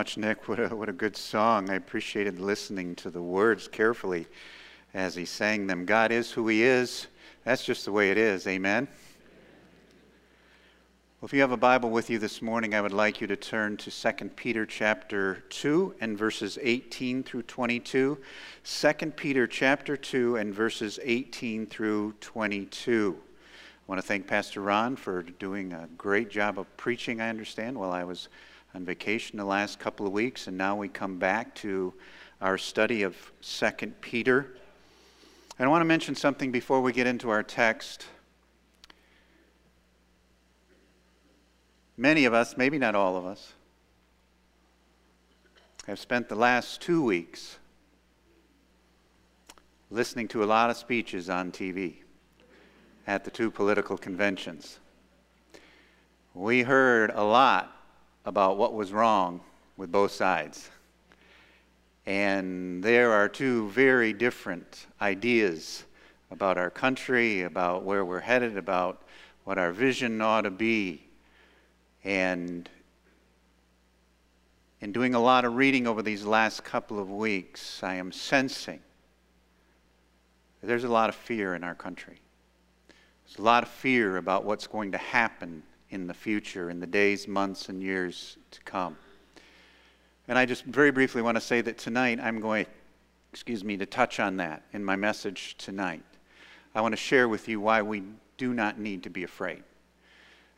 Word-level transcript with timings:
much, 0.00 0.16
Nick. 0.16 0.46
What 0.46 0.60
a, 0.60 0.68
what 0.76 0.88
a 0.88 0.92
good 0.92 1.16
song. 1.16 1.70
I 1.70 1.74
appreciated 1.74 2.38
listening 2.38 2.94
to 2.94 3.10
the 3.10 3.20
words 3.20 3.66
carefully 3.66 4.28
as 4.94 5.16
he 5.16 5.24
sang 5.24 5.66
them. 5.66 5.84
God 5.84 6.12
is 6.12 6.30
who 6.30 6.46
he 6.46 6.62
is. 6.62 7.08
That's 7.42 7.64
just 7.64 7.84
the 7.84 7.90
way 7.90 8.12
it 8.12 8.16
is. 8.16 8.46
Amen. 8.46 8.86
Well, 11.20 11.26
if 11.26 11.32
you 11.32 11.40
have 11.40 11.50
a 11.50 11.56
Bible 11.56 11.90
with 11.90 12.10
you 12.10 12.20
this 12.20 12.40
morning, 12.40 12.76
I 12.76 12.80
would 12.80 12.92
like 12.92 13.20
you 13.20 13.26
to 13.26 13.34
turn 13.34 13.76
to 13.78 13.90
2 13.90 14.12
Peter 14.36 14.64
chapter 14.64 15.42
2 15.48 15.96
and 16.00 16.16
verses 16.16 16.60
18 16.62 17.24
through 17.24 17.42
22. 17.42 18.18
2 18.62 18.92
Peter 19.16 19.48
chapter 19.48 19.96
2 19.96 20.36
and 20.36 20.54
verses 20.54 21.00
18 21.02 21.66
through 21.66 22.14
22. 22.20 23.18
I 23.18 23.90
want 23.90 24.00
to 24.00 24.06
thank 24.06 24.28
Pastor 24.28 24.60
Ron 24.60 24.94
for 24.94 25.24
doing 25.24 25.72
a 25.72 25.88
great 25.98 26.30
job 26.30 26.56
of 26.56 26.76
preaching, 26.76 27.20
I 27.20 27.30
understand, 27.30 27.76
while 27.76 27.90
I 27.90 28.04
was 28.04 28.28
on 28.74 28.84
vacation 28.84 29.38
the 29.38 29.44
last 29.44 29.78
couple 29.78 30.06
of 30.06 30.12
weeks, 30.12 30.46
and 30.46 30.56
now 30.56 30.76
we 30.76 30.88
come 30.88 31.18
back 31.18 31.54
to 31.56 31.94
our 32.40 32.58
study 32.58 33.02
of 33.02 33.16
2 33.42 33.70
Peter. 34.00 34.54
I 35.58 35.66
want 35.66 35.80
to 35.80 35.86
mention 35.86 36.14
something 36.14 36.52
before 36.52 36.80
we 36.80 36.92
get 36.92 37.06
into 37.06 37.30
our 37.30 37.42
text. 37.42 38.06
Many 41.96 42.26
of 42.26 42.34
us, 42.34 42.56
maybe 42.56 42.78
not 42.78 42.94
all 42.94 43.16
of 43.16 43.24
us, 43.26 43.54
have 45.88 45.98
spent 45.98 46.28
the 46.28 46.36
last 46.36 46.80
two 46.80 47.02
weeks 47.02 47.58
listening 49.90 50.28
to 50.28 50.44
a 50.44 50.46
lot 50.46 50.70
of 50.70 50.76
speeches 50.76 51.28
on 51.28 51.50
TV 51.50 51.96
at 53.06 53.24
the 53.24 53.30
two 53.30 53.50
political 53.50 53.96
conventions. 53.96 54.78
We 56.34 56.62
heard 56.62 57.10
a 57.12 57.24
lot 57.24 57.77
about 58.28 58.58
what 58.58 58.74
was 58.74 58.92
wrong 58.92 59.40
with 59.78 59.90
both 59.90 60.12
sides. 60.12 60.68
And 62.04 62.84
there 62.84 63.10
are 63.12 63.26
two 63.26 63.70
very 63.70 64.12
different 64.12 64.86
ideas 65.00 65.84
about 66.30 66.58
our 66.58 66.68
country, 66.68 67.42
about 67.42 67.84
where 67.84 68.04
we're 68.04 68.20
headed, 68.20 68.58
about 68.58 69.00
what 69.44 69.56
our 69.56 69.72
vision 69.72 70.20
ought 70.20 70.42
to 70.42 70.50
be. 70.50 71.02
And 72.04 72.68
in 74.82 74.92
doing 74.92 75.14
a 75.14 75.20
lot 75.20 75.46
of 75.46 75.56
reading 75.56 75.86
over 75.86 76.02
these 76.02 76.26
last 76.26 76.64
couple 76.64 76.98
of 76.98 77.10
weeks, 77.10 77.82
I 77.82 77.94
am 77.94 78.12
sensing 78.12 78.80
there's 80.62 80.84
a 80.84 80.88
lot 80.88 81.08
of 81.08 81.14
fear 81.14 81.54
in 81.54 81.64
our 81.64 81.74
country. 81.74 82.18
There's 83.24 83.38
a 83.38 83.42
lot 83.42 83.62
of 83.62 83.70
fear 83.70 84.18
about 84.18 84.44
what's 84.44 84.66
going 84.66 84.92
to 84.92 84.98
happen 84.98 85.62
in 85.90 86.06
the 86.06 86.14
future, 86.14 86.70
in 86.70 86.80
the 86.80 86.86
days, 86.86 87.26
months, 87.26 87.68
and 87.68 87.82
years 87.82 88.36
to 88.50 88.60
come. 88.62 88.96
And 90.26 90.38
I 90.38 90.44
just 90.44 90.64
very 90.64 90.90
briefly 90.90 91.22
want 91.22 91.36
to 91.36 91.40
say 91.40 91.60
that 91.62 91.78
tonight 91.78 92.18
I'm 92.22 92.40
going, 92.40 92.66
excuse 93.32 93.64
me, 93.64 93.76
to 93.78 93.86
touch 93.86 94.20
on 94.20 94.36
that 94.36 94.62
in 94.72 94.84
my 94.84 94.96
message 94.96 95.56
tonight. 95.56 96.04
I 96.74 96.82
want 96.82 96.92
to 96.92 96.96
share 96.96 97.28
with 97.28 97.48
you 97.48 97.60
why 97.60 97.80
we 97.82 98.02
do 98.36 98.52
not 98.52 98.78
need 98.78 99.02
to 99.04 99.10
be 99.10 99.22
afraid. 99.22 99.62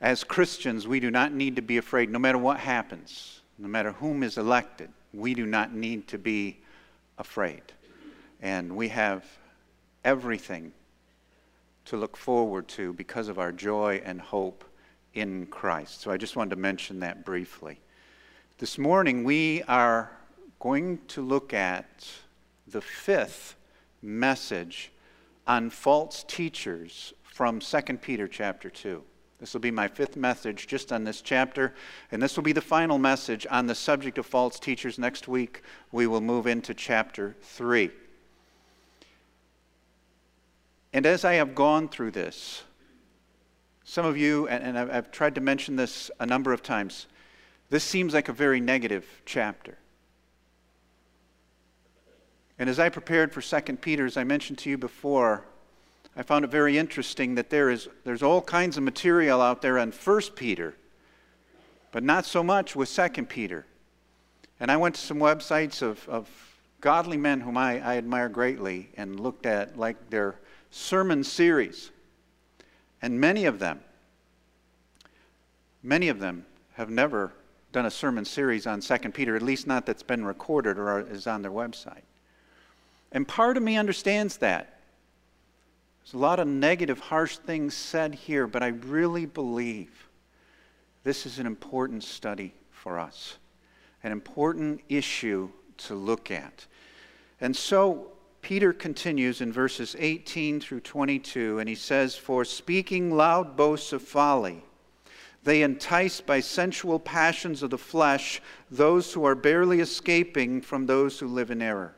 As 0.01 0.25
Christians, 0.25 0.89
we 0.89 0.99
do 0.99 1.11
not 1.11 1.33
need 1.33 1.57
to 1.57 1.63
be 1.63 1.77
afraid 1.77 2.11
no 2.11 2.19
matter 2.19 2.39
what 2.39 2.59
happens, 2.59 3.43
no 3.59 3.69
matter 3.69 3.93
whom 3.93 4.23
is 4.23 4.39
elected. 4.39 4.91
We 5.13 5.35
do 5.35 5.47
not 5.47 5.73
need 5.73 6.09
to 6.09 6.19
be 6.19 6.59
afraid. 7.19 7.63
And 8.41 8.75
we 8.75 8.89
have 8.89 9.25
everything 10.05 10.73
to 11.85 11.97
look 11.97 12.17
forward 12.17 12.67
to 12.69 12.93
because 12.95 13.29
of 13.29 13.39
our 13.39 13.53
joy 13.53 14.01
and 14.05 14.21
hope 14.21 14.65
in 15.15 15.47
Christ. 15.47 16.01
So 16.01 16.11
I 16.11 16.17
just 16.17 16.37
wanted 16.37 16.51
to 16.51 16.57
mention 16.57 17.01
that 17.01 17.25
briefly. 17.25 17.81
This 18.59 18.79
morning 18.79 19.25
we 19.25 19.63
are 19.65 20.11
going 20.59 20.99
to 21.09 21.23
look 21.23 21.55
at 21.55 22.07
the 22.69 22.81
fifth 22.81 23.57
message 24.03 24.93
on 25.47 25.71
false 25.71 26.25
teachers 26.29 27.13
from 27.23 27.61
2 27.61 27.81
Peter 28.03 28.29
chapter 28.29 28.71
2. 28.71 29.03
This 29.39 29.55
will 29.55 29.61
be 29.61 29.71
my 29.71 29.89
fifth 29.89 30.17
message 30.17 30.67
just 30.67 30.93
on 30.93 31.05
this 31.05 31.23
chapter, 31.23 31.75
and 32.13 32.23
this 32.23 32.37
will 32.37 32.43
be 32.43 32.53
the 32.53 32.61
final 32.61 32.99
message 32.99 33.47
on 33.51 33.67
the 33.67 33.75
subject 33.75 34.19
of 34.19 34.27
false 34.27 34.61
teachers. 34.61 34.99
Next 34.99 35.27
week, 35.27 35.63
we 35.91 36.07
will 36.07 36.21
move 36.21 36.47
into 36.47 36.75
chapter 36.75 37.35
3. 37.41 37.91
And 40.93 41.07
as 41.07 41.25
I 41.25 41.35
have 41.35 41.55
gone 41.55 41.89
through 41.89 42.11
this, 42.11 42.65
some 43.85 44.07
of 44.07 44.17
you, 44.17 44.47
and, 44.49 44.79
I've, 44.79 44.91
I've 44.91 45.11
tried 45.11 45.35
to 45.37 45.41
mention 45.41 45.77
this 45.77 46.11
a 46.21 46.27
number 46.27 46.53
of 46.53 46.63
times, 46.63 47.07
this 47.71 47.85
seems 47.85 48.15
like 48.15 48.29
a 48.29 48.33
very 48.33 48.61
negative 48.61 49.07
chapter. 49.25 49.79
And 52.59 52.69
as 52.69 52.79
I 52.79 52.89
prepared 52.89 53.33
for 53.33 53.41
2 53.41 53.77
Peter, 53.77 54.05
as 54.05 54.17
I 54.17 54.25
mentioned 54.25 54.59
to 54.59 54.71
you 54.71 54.77
before, 54.77 55.45
I 56.17 56.23
found 56.23 56.45
it 56.45 56.51
very 56.51 56.77
interesting 56.77 57.37
that 57.37 57.49
there 57.49 57.71
is, 57.71 57.89
there's 58.05 58.23
all 58.23 58.43
kinds 58.43 58.77
of 58.77 58.83
material 58.83 59.41
out 59.41 59.63
there 59.63 59.79
on 59.79 59.93
1 59.93 60.21
Peter, 60.35 60.75
but 61.93 62.03
not 62.03 62.27
so 62.27 62.43
much 62.43 62.77
with 62.77 62.95
2 62.95 63.25
Peter. 63.25 63.65
And 64.59 64.71
I 64.71 64.77
went 64.77 64.97
to 64.97 65.01
some 65.01 65.19
websites 65.19 65.81
of, 65.81 66.07
of 66.09 66.29
godly 66.81 67.17
men 67.17 67.41
whom 67.41 67.57
I, 67.57 67.81
I 67.81 67.97
admire 67.97 68.29
greatly 68.29 68.91
and 68.97 69.19
looked 69.19 69.47
at 69.47 69.79
like 69.79 70.11
their 70.11 70.37
sermon 70.71 71.25
series. 71.25 71.91
And 73.03 73.21
many 73.21 73.47
of 73.47 73.59
them, 73.59 73.81
many 75.83 76.09
of 76.09 76.19
them 76.19 76.45
have 76.75 76.91
never 76.91 77.33
done 77.73 77.87
a 77.87 77.91
sermon 77.91 78.25
series 78.25 78.67
on 78.67 78.81
2 78.81 78.99
Peter, 79.11 79.37
at 79.37 79.43
least 79.43 79.67
not 79.67 79.87
that's 79.87 80.03
been 80.03 80.25
recorded 80.25 80.79
or 80.79 81.01
is 81.01 81.27
on 81.27 81.43
their 81.43 81.53
website. 81.53 82.03
And 83.13 83.27
part 83.27 83.57
of 83.57 83.63
me 83.63 83.77
understands 83.77 84.37
that. 84.39 84.81
There's 86.03 86.15
a 86.15 86.19
lot 86.19 86.41
of 86.41 86.49
negative, 86.49 86.99
harsh 86.99 87.37
things 87.37 87.75
said 87.75 88.15
here, 88.15 88.47
but 88.47 88.63
I 88.63 88.69
really 88.69 89.27
believe 89.27 90.09
this 91.05 91.27
is 91.27 91.39
an 91.39 91.47
important 91.47 92.05
study 92.05 92.55
for 92.71 92.99
us, 92.99 93.37
an 94.03 94.13
important 94.13 94.81
issue 94.89 95.51
to 95.79 95.95
look 95.95 96.31
at. 96.31 96.67
And 97.41 97.55
so 97.55 98.13
Peter 98.43 98.73
continues 98.73 99.41
in 99.41 99.53
verses 99.53 99.95
18 99.99 100.61
through 100.61 100.81
22, 100.81 101.59
and 101.59 101.69
he 101.69 101.75
says, 101.75 102.17
For 102.17 102.45
speaking 102.45 103.15
loud 103.15 103.57
boasts 103.57 103.93
of 103.93 104.03
folly, 104.03 104.63
they 105.45 105.63
entice 105.63 106.21
by 106.21 106.41
sensual 106.41 106.99
passions 106.99 107.63
of 107.63 107.71
the 107.71 107.79
flesh 107.79 108.41
those 108.71 109.13
who 109.13 109.25
are 109.25 109.35
barely 109.35 109.81
escaping 109.81 110.61
from 110.61 110.87
those 110.87 111.19
who 111.19 111.27
live 111.27 111.51
in 111.51 111.63
error. 111.63 111.95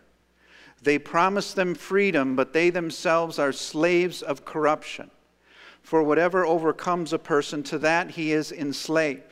They 0.83 0.99
promise 0.99 1.55
them 1.55 1.75
freedom, 1.75 2.35
but 2.35 2.53
they 2.53 2.71
themselves 2.71 3.39
are 3.39 3.53
slaves 3.53 4.23
of 4.23 4.45
corruption. 4.45 5.11
For 5.83 6.03
whatever 6.03 6.45
overcomes 6.47 7.13
a 7.13 7.19
person, 7.19 7.63
to 7.65 7.79
that 7.79 8.13
he 8.13 8.33
is 8.33 8.53
enslaved. 8.53 9.32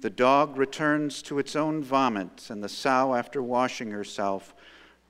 the 0.00 0.10
dog 0.10 0.56
returns 0.56 1.22
to 1.22 1.38
its 1.38 1.54
own 1.54 1.82
vomit, 1.82 2.48
and 2.50 2.62
the 2.62 2.68
sow, 2.68 3.14
after 3.14 3.42
washing 3.42 3.90
herself, 3.90 4.54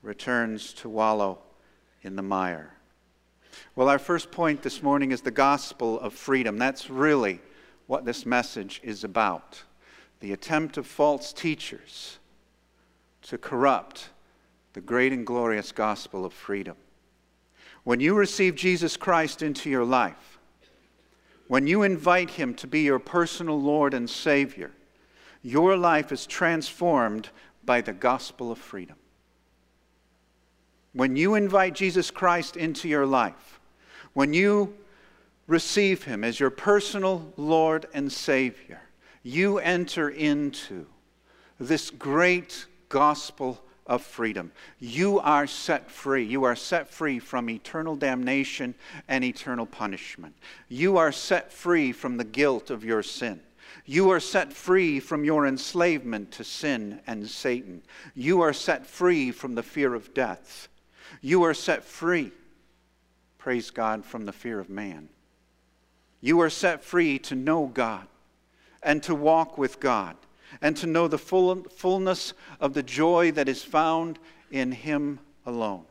returns 0.01 0.73
to 0.73 0.89
wallow 0.89 1.39
in 2.01 2.15
the 2.15 2.21
mire. 2.21 2.73
Well, 3.75 3.89
our 3.89 3.99
first 3.99 4.31
point 4.31 4.63
this 4.63 4.83
morning 4.83 5.11
is 5.11 5.21
the 5.21 5.31
gospel 5.31 5.99
of 5.99 6.13
freedom. 6.13 6.57
That's 6.57 6.89
really 6.89 7.39
what 7.87 8.05
this 8.05 8.25
message 8.25 8.79
is 8.83 9.03
about 9.03 9.63
the 10.19 10.33
attempt 10.33 10.77
of 10.77 10.85
false 10.85 11.33
teachers 11.33 12.19
to 13.23 13.37
corrupt 13.37 14.09
the 14.73 14.81
great 14.81 15.11
and 15.11 15.25
glorious 15.25 15.71
gospel 15.71 16.25
of 16.25 16.31
freedom. 16.31 16.75
When 17.83 17.99
you 17.99 18.13
receive 18.13 18.55
Jesus 18.55 18.95
Christ 18.95 19.41
into 19.41 19.69
your 19.69 19.83
life, 19.83 20.37
when 21.47 21.65
you 21.65 21.81
invite 21.83 22.29
him 22.29 22.53
to 22.55 22.67
be 22.67 22.81
your 22.81 22.99
personal 22.99 23.59
Lord 23.59 23.93
and 23.95 24.09
Savior, 24.09 24.71
your 25.41 25.77
life 25.77 26.11
is 26.11 26.25
transformed 26.25 27.29
by 27.63 27.81
the 27.81 27.93
gospel 27.93 28.51
of 28.51 28.57
freedom. 28.57 28.95
When 30.93 31.15
you 31.15 31.35
invite 31.35 31.73
Jesus 31.73 32.11
Christ 32.11 32.57
into 32.57 32.89
your 32.89 33.05
life, 33.05 33.59
when 34.13 34.33
you 34.33 34.75
receive 35.47 36.03
him 36.03 36.23
as 36.23 36.39
your 36.39 36.49
personal 36.49 37.31
Lord 37.37 37.87
and 37.93 38.11
Savior, 38.11 38.81
you 39.23 39.59
enter 39.59 40.09
into 40.09 40.85
this 41.59 41.91
great 41.91 42.65
gospel 42.89 43.61
of 43.87 44.01
freedom. 44.01 44.51
You 44.79 45.19
are 45.19 45.47
set 45.47 45.89
free. 45.89 46.23
You 46.23 46.43
are 46.43 46.55
set 46.55 46.89
free 46.89 47.19
from 47.19 47.49
eternal 47.49 47.95
damnation 47.95 48.75
and 49.07 49.23
eternal 49.23 49.65
punishment. 49.65 50.35
You 50.69 50.97
are 50.97 51.11
set 51.11 51.51
free 51.51 51.91
from 51.91 52.17
the 52.17 52.23
guilt 52.23 52.69
of 52.69 52.83
your 52.83 53.03
sin. 53.03 53.41
You 53.85 54.09
are 54.11 54.19
set 54.19 54.53
free 54.53 54.99
from 54.99 55.23
your 55.23 55.45
enslavement 55.45 56.31
to 56.33 56.43
sin 56.43 57.01
and 57.07 57.27
Satan. 57.27 57.81
You 58.13 58.41
are 58.41 58.53
set 58.53 58.85
free 58.85 59.31
from 59.31 59.55
the 59.55 59.63
fear 59.63 59.93
of 59.93 60.13
death. 60.13 60.67
You 61.21 61.43
are 61.43 61.53
set 61.53 61.83
free, 61.83 62.31
praise 63.37 63.69
God, 63.69 64.05
from 64.05 64.25
the 64.25 64.33
fear 64.33 64.59
of 64.59 64.69
man. 64.69 65.09
You 66.21 66.39
are 66.41 66.49
set 66.49 66.83
free 66.83 67.19
to 67.19 67.35
know 67.35 67.67
God 67.67 68.07
and 68.83 69.01
to 69.03 69.15
walk 69.15 69.57
with 69.57 69.79
God 69.79 70.15
and 70.61 70.75
to 70.77 70.87
know 70.87 71.07
the 71.07 71.17
full, 71.17 71.63
fullness 71.63 72.33
of 72.59 72.73
the 72.73 72.83
joy 72.83 73.31
that 73.31 73.49
is 73.49 73.63
found 73.63 74.19
in 74.51 74.71
Him 74.71 75.19
alone. 75.45 75.85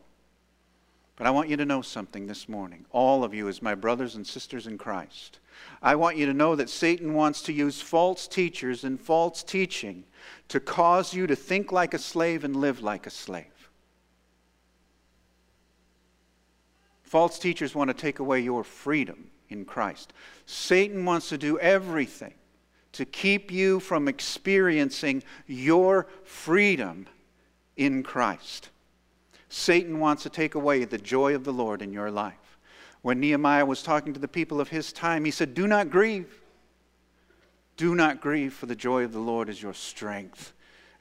But 1.17 1.27
I 1.27 1.31
want 1.31 1.49
you 1.49 1.57
to 1.59 1.67
know 1.67 1.83
something 1.83 2.27
this 2.27 2.49
morning, 2.49 2.87
all 2.91 3.25
of 3.25 3.35
you 3.35 3.49
as 3.49 3.61
my 3.61 3.75
brothers 3.75 4.15
and 4.15 4.27
sisters 4.27 4.67
in 4.67 4.79
Christ. 4.79 5.39
I 5.83 5.95
want 5.95 6.17
you 6.17 6.27
to 6.27 6.35
know 6.35 6.57
that 6.57 6.69
Satan 6.69 7.15
wants 7.15 7.43
to 7.43 7.53
use 7.53 7.81
false 7.81 8.29
teachers 8.29 8.85
and 8.85 9.01
false 9.01 9.43
teaching 9.43 10.05
to 10.49 10.61
cause 10.61 11.15
you 11.15 11.27
to 11.27 11.37
think 11.37 11.73
like 11.73 11.95
a 11.95 11.99
slave 11.99 12.45
and 12.45 12.57
live 12.57 12.83
like 12.83 13.07
a 13.07 13.11
slave. 13.11 13.71
False 17.03 17.39
teachers 17.39 17.75
want 17.75 17.89
to 17.89 17.95
take 17.95 18.19
away 18.19 18.41
your 18.41 18.63
freedom 18.63 19.31
in 19.49 19.65
Christ. 19.65 20.13
Satan 20.47 21.05
wants 21.05 21.29
to 21.31 21.39
do 21.39 21.59
everything 21.59 22.35
to 22.93 23.05
keep 23.05 23.51
you 23.51 23.81
from 23.81 24.09
experiencing 24.09 25.23
your 25.47 26.07
freedom 26.25 27.07
in 27.77 28.03
Christ. 28.03 28.71
Satan 29.49 29.99
wants 29.99 30.23
to 30.23 30.31
take 30.31 30.55
away 30.55 30.85
the 30.85 30.99
joy 30.99 31.35
of 31.35 31.45
the 31.45 31.53
Lord 31.53 31.83
in 31.83 31.93
your 31.93 32.11
life. 32.11 32.50
When 33.03 33.21
Nehemiah 33.21 33.65
was 33.65 33.83
talking 33.83 34.13
to 34.13 34.21
the 34.21 34.29
people 34.29 34.61
of 34.61 34.69
his 34.69 34.93
time, 34.93 35.25
he 35.25 35.31
said, 35.31 35.55
Do 35.55 35.67
not 35.67 35.91
grieve. 35.91 36.41
Do 37.77 37.95
not 37.95 38.21
grieve, 38.21 38.53
for 38.53 38.67
the 38.67 38.77
joy 38.77 39.05
of 39.05 39.13
the 39.13 39.21
Lord 39.21 39.49
is 39.49 39.63
your 39.63 39.73
strength. 39.73 40.53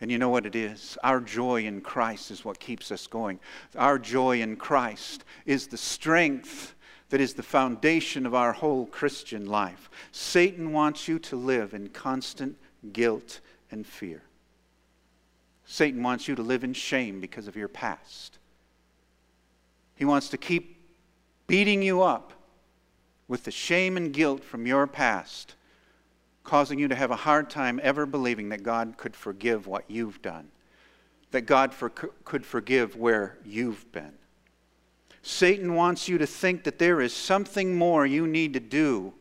And 0.02 0.10
you 0.10 0.18
know 0.18 0.30
what 0.30 0.46
it 0.46 0.56
is? 0.56 0.98
Our 1.04 1.20
joy 1.20 1.66
in 1.66 1.82
Christ 1.82 2.32
is 2.32 2.46
what 2.46 2.60
keeps 2.60 2.90
us 2.92 3.06
going. 3.06 3.40
Our 3.78 4.00
joy 4.00 4.42
in 4.42 4.56
Christ 4.56 5.26
is 5.46 5.68
the 5.68 5.78
strength 5.78 6.74
that 7.10 7.20
is 7.20 7.34
the 7.34 7.44
foundation 7.44 8.26
of 8.26 8.34
our 8.34 8.54
whole 8.54 8.86
Christian 8.86 9.46
life. 9.46 9.90
Satan 10.12 10.72
wants 10.72 11.08
you 11.08 11.20
to 11.20 11.36
live 11.36 11.74
in 11.74 11.90
constant 11.90 12.56
guilt 12.94 13.42
and 13.72 13.86
fear. 13.86 14.22
Satan 15.66 16.02
wants 16.02 16.28
you 16.28 16.36
to 16.36 16.44
live 16.44 16.64
in 16.64 16.74
shame 16.74 17.20
because 17.20 17.48
of 17.48 17.56
your 17.56 17.68
past. 17.68 18.38
He 19.96 20.06
wants 20.06 20.30
to 20.30 20.38
keep 20.38 20.79
beating 21.50 21.82
you 21.82 22.04
up 22.04 22.32
with 23.28 23.44
the 23.44 23.52
shame 23.52 23.98
and 23.98 24.14
guilt 24.14 24.44
from 24.44 24.68
your 24.68 24.86
past, 24.88 25.56
causing 26.44 26.78
you 26.78 26.88
to 26.88 26.96
have 26.96 27.12
a 27.12 27.16
hard 27.16 27.50
time 27.50 27.80
ever 27.84 28.06
believing 28.06 28.50
that 28.50 28.64
God 28.64 28.94
could 28.98 29.16
forgive 29.16 29.66
what 29.68 29.84
you've 29.90 30.22
done, 30.22 30.50
that 31.32 31.42
God 31.42 31.74
for, 31.74 31.90
could 31.90 32.46
forgive 32.46 32.96
where 32.96 33.40
you've 33.44 33.92
been. 33.92 34.14
Satan 35.24 35.74
wants 35.74 36.08
you 36.08 36.20
to 36.20 36.28
think 36.28 36.64
that 36.64 36.80
there 36.80 37.02
is 37.02 37.14
something 37.14 37.76
more 37.76 38.06
you 38.06 38.28
need 38.28 38.54
to 38.54 38.60
do 38.60 39.14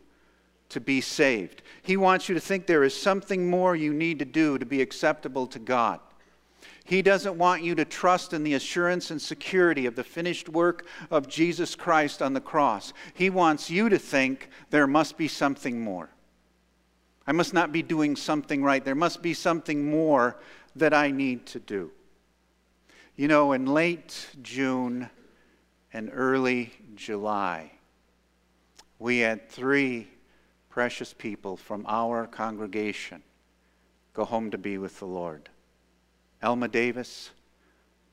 to 0.69 0.81
be 0.81 1.01
saved. 1.01 1.63
He 1.83 1.97
wants 1.97 2.29
you 2.29 2.35
to 2.35 2.41
think 2.41 2.67
there 2.67 2.85
is 2.85 2.95
something 2.95 3.49
more 3.49 3.75
you 3.75 3.95
need 3.95 4.19
to 4.19 4.27
do 4.27 4.59
to 4.59 4.67
be 4.67 4.83
acceptable 4.83 5.47
to 5.49 5.59
God. 5.59 6.01
He 6.85 7.03
doesn't 7.03 7.37
want 7.37 7.63
you 7.63 7.75
to 7.75 7.85
trust 7.85 8.33
in 8.33 8.43
the 8.43 8.55
assurance 8.55 9.11
and 9.11 9.21
security 9.21 9.87
of 9.87 9.95
the 9.95 10.05
finished 10.05 10.49
work 10.49 10.87
of 11.11 11.29
Jesus 11.29 11.75
Christ 11.75 12.23
on 12.23 12.33
the 12.33 12.41
cross. 12.41 12.93
He 13.15 13.31
wants 13.31 13.71
you 13.71 13.89
to 13.89 13.99
think 13.99 14.49
there 14.71 14.87
must 14.87 15.17
be 15.17 15.29
something 15.29 15.81
more. 15.81 16.09
I 17.27 17.33
must 17.33 17.53
not 17.53 17.73
be 17.73 17.83
doing 17.83 18.17
something 18.17 18.65
right. 18.65 18.85
There 18.85 18.95
must 18.95 19.21
be 19.21 19.35
something 19.35 19.91
more 19.91 20.39
that 20.77 20.95
I 20.95 21.11
need 21.11 21.45
to 21.47 21.59
do. 21.59 21.91
You 23.17 23.29
know, 23.29 23.53
in 23.53 23.67
late 23.67 24.29
June, 24.43 25.11
and 25.93 26.11
early 26.13 26.73
July, 26.95 27.73
we 28.99 29.19
had 29.19 29.49
three 29.49 30.09
precious 30.69 31.13
people 31.13 31.57
from 31.57 31.85
our 31.89 32.27
congregation 32.27 33.23
go 34.13 34.25
home 34.25 34.51
to 34.51 34.59
be 34.59 34.79
with 34.79 34.99
the 34.99 35.07
Lord 35.07 35.49
Elma 36.43 36.69
Davis, 36.69 37.31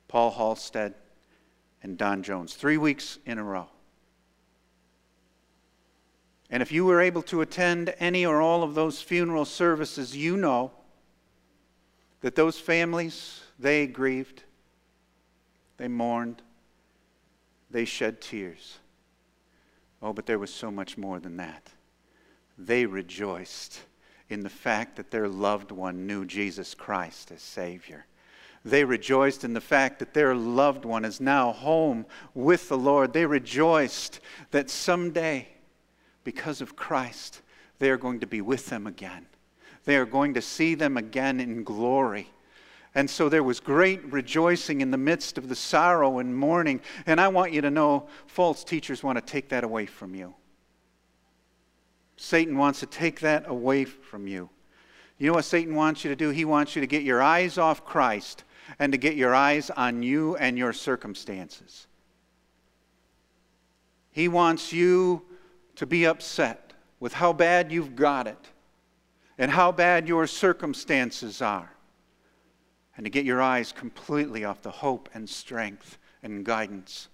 Paul 0.08 0.32
Halstead, 0.32 0.96
and 1.84 1.98
Don 1.98 2.24
Jones. 2.24 2.54
Three 2.54 2.78
weeks 2.78 3.20
in 3.26 3.38
a 3.38 3.44
row. 3.44 3.68
And 6.50 6.62
if 6.62 6.72
you 6.72 6.86
were 6.86 7.02
able 7.02 7.22
to 7.24 7.42
attend 7.42 7.94
any 8.00 8.26
or 8.26 8.42
all 8.42 8.64
of 8.64 8.76
those 8.76 9.02
funeral 9.02 9.46
services, 9.46 10.16
you 10.16 10.38
know 10.38 10.72
that 12.22 12.36
those 12.36 12.60
families, 12.60 13.42
they 13.60 13.88
grieved, 13.88 14.44
they 15.78 15.88
mourned, 15.88 16.42
they 17.70 17.86
shed 17.86 18.22
tears. 18.22 18.80
Oh, 20.02 20.14
but 20.14 20.26
there 20.26 20.40
was 20.40 20.54
so 20.54 20.70
much 20.72 20.98
more 20.98 21.20
than 21.20 21.38
that. 21.38 21.70
They 22.58 22.86
rejoiced 22.86 23.82
in 24.30 24.42
the 24.42 24.50
fact 24.50 24.96
that 24.96 25.12
their 25.12 25.28
loved 25.28 25.72
one 25.72 26.08
knew 26.08 26.26
Jesus 26.26 26.74
Christ 26.74 27.32
as 27.32 27.42
Savior. 27.42 28.06
They 28.66 28.84
rejoiced 28.84 29.44
in 29.44 29.54
the 29.54 29.62
fact 29.62 30.00
that 30.00 30.16
their 30.16 30.34
loved 30.34 30.86
one 30.86 31.06
is 31.06 31.22
now 31.22 31.52
home 31.52 32.08
with 32.34 32.68
the 32.68 32.78
Lord. 32.78 33.14
They 33.14 33.28
rejoiced 33.28 34.20
that 34.50 34.72
someday, 34.72 35.48
because 36.24 36.62
of 36.62 36.76
Christ, 36.76 37.44
they 37.78 37.92
are 37.92 37.98
going 37.98 38.22
to 38.22 38.28
be 38.28 38.42
with 38.42 38.66
them 38.66 38.88
again. 38.88 39.28
They 39.84 39.98
are 39.98 40.06
going 40.06 40.34
to 40.34 40.42
see 40.42 40.74
them 40.74 40.98
again 40.98 41.40
in 41.40 41.64
glory. 41.64 42.32
And 42.96 43.08
so 43.08 43.30
there 43.30 43.44
was 43.44 43.60
great 43.60 44.04
rejoicing 44.12 44.82
in 44.82 44.90
the 44.90 44.98
midst 44.98 45.38
of 45.38 45.48
the 45.48 45.56
sorrow 45.56 46.18
and 46.18 46.36
mourning. 46.36 46.82
And 47.06 47.22
I 47.22 47.28
want 47.28 47.54
you 47.54 47.62
to 47.62 47.70
know 47.70 48.08
false 48.26 48.64
teachers 48.64 49.04
want 49.04 49.20
to 49.20 49.22
take 49.24 49.50
that 49.50 49.64
away 49.64 49.86
from 49.86 50.16
you. 50.16 50.34
Satan 52.18 52.58
wants 52.58 52.80
to 52.80 52.88
take 52.88 53.20
that 53.20 53.48
away 53.48 53.86
from 53.86 54.26
you. 54.26 54.50
You 55.20 55.28
know 55.28 55.34
what 55.34 55.46
Satan 55.46 55.76
wants 55.76 56.04
you 56.04 56.10
to 56.10 56.16
do? 56.16 56.30
He 56.30 56.46
wants 56.46 56.76
you 56.76 56.82
to 56.82 56.88
get 56.88 57.04
your 57.04 57.22
eyes 57.22 57.60
off 57.60 57.86
Christ 57.86 58.44
and 58.80 58.92
to 58.92 58.98
get 58.98 59.16
your 59.16 59.36
eyes 59.36 59.70
on 59.70 60.04
you 60.04 60.36
and 60.38 60.58
your 60.58 60.74
circumstances. 60.74 61.88
He 64.12 64.28
wants 64.28 64.72
you 64.72 65.24
to 65.76 65.86
be 65.86 66.06
upset 66.06 66.74
with 67.00 67.14
how 67.14 67.34
bad 67.34 67.72
you've 67.72 67.96
got 67.96 68.28
it 68.28 68.50
and 69.38 69.52
how 69.52 69.72
bad 69.72 70.08
your 70.08 70.28
circumstances 70.28 71.42
are 71.42 71.72
and 72.96 73.04
to 73.04 73.10
get 73.10 73.26
your 73.26 73.42
eyes 73.42 73.72
completely 73.72 74.46
off 74.46 74.62
the 74.62 74.72
hope 74.72 75.10
and 75.14 75.30
strength 75.30 75.98
and 76.24 76.46
guidance 76.46 77.10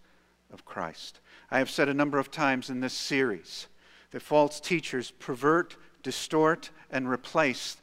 of 0.53 0.63
Christ. 0.65 1.19
I 1.49 1.57
have 1.57 1.69
said 1.69 1.89
a 1.89 1.93
number 1.93 2.19
of 2.19 2.31
times 2.31 2.69
in 2.69 2.79
this 2.79 2.93
series 2.93 3.67
that 4.11 4.21
false 4.21 4.59
teachers 4.59 5.11
pervert, 5.11 5.75
distort, 6.03 6.69
and 6.91 7.09
replace 7.09 7.77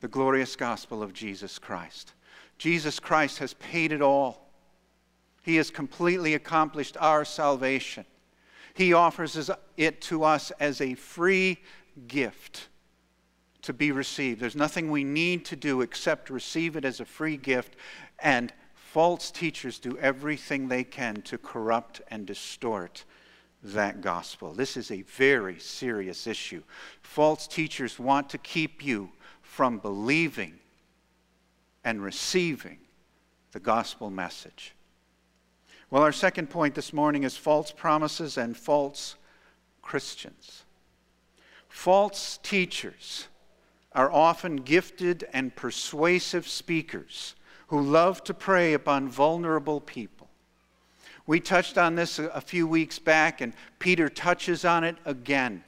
the 0.00 0.08
glorious 0.08 0.56
gospel 0.56 1.02
of 1.02 1.12
Jesus 1.12 1.58
Christ. 1.58 2.12
Jesus 2.60 3.00
Christ 3.00 3.38
has 3.38 3.54
paid 3.54 3.90
it 3.90 4.02
all. 4.02 4.52
He 5.42 5.56
has 5.56 5.70
completely 5.70 6.34
accomplished 6.34 6.94
our 7.00 7.24
salvation. 7.24 8.04
He 8.74 8.92
offers 8.92 9.50
it 9.78 10.02
to 10.02 10.24
us 10.24 10.50
as 10.60 10.82
a 10.82 10.92
free 10.92 11.56
gift 12.06 12.68
to 13.62 13.72
be 13.72 13.92
received. 13.92 14.42
There's 14.42 14.54
nothing 14.54 14.90
we 14.90 15.04
need 15.04 15.46
to 15.46 15.56
do 15.56 15.80
except 15.80 16.28
receive 16.28 16.76
it 16.76 16.84
as 16.84 17.00
a 17.00 17.06
free 17.06 17.38
gift. 17.38 17.76
And 18.18 18.52
false 18.74 19.30
teachers 19.30 19.78
do 19.78 19.96
everything 19.96 20.68
they 20.68 20.84
can 20.84 21.22
to 21.22 21.38
corrupt 21.38 22.02
and 22.08 22.26
distort 22.26 23.06
that 23.62 24.02
gospel. 24.02 24.52
This 24.52 24.76
is 24.76 24.90
a 24.90 25.00
very 25.00 25.58
serious 25.58 26.26
issue. 26.26 26.62
False 27.00 27.46
teachers 27.46 27.98
want 27.98 28.28
to 28.28 28.38
keep 28.38 28.84
you 28.84 29.12
from 29.40 29.78
believing 29.78 30.58
and 31.84 32.02
receiving 32.02 32.78
the 33.52 33.60
gospel 33.60 34.10
message. 34.10 34.74
Well, 35.90 36.02
our 36.02 36.12
second 36.12 36.50
point 36.50 36.74
this 36.74 36.92
morning 36.92 37.24
is 37.24 37.36
false 37.36 37.72
promises 37.72 38.38
and 38.38 38.56
false 38.56 39.16
Christians. 39.82 40.64
False 41.68 42.38
teachers 42.42 43.26
are 43.92 44.12
often 44.12 44.56
gifted 44.56 45.26
and 45.32 45.54
persuasive 45.56 46.46
speakers 46.46 47.34
who 47.68 47.80
love 47.80 48.22
to 48.24 48.34
prey 48.34 48.74
upon 48.74 49.08
vulnerable 49.08 49.80
people. 49.80 50.28
We 51.26 51.40
touched 51.40 51.78
on 51.78 51.94
this 51.94 52.18
a 52.18 52.40
few 52.40 52.66
weeks 52.66 52.98
back, 52.98 53.40
and 53.40 53.52
Peter 53.78 54.08
touches 54.08 54.64
on 54.64 54.84
it 54.84 54.96
again. 55.04 55.62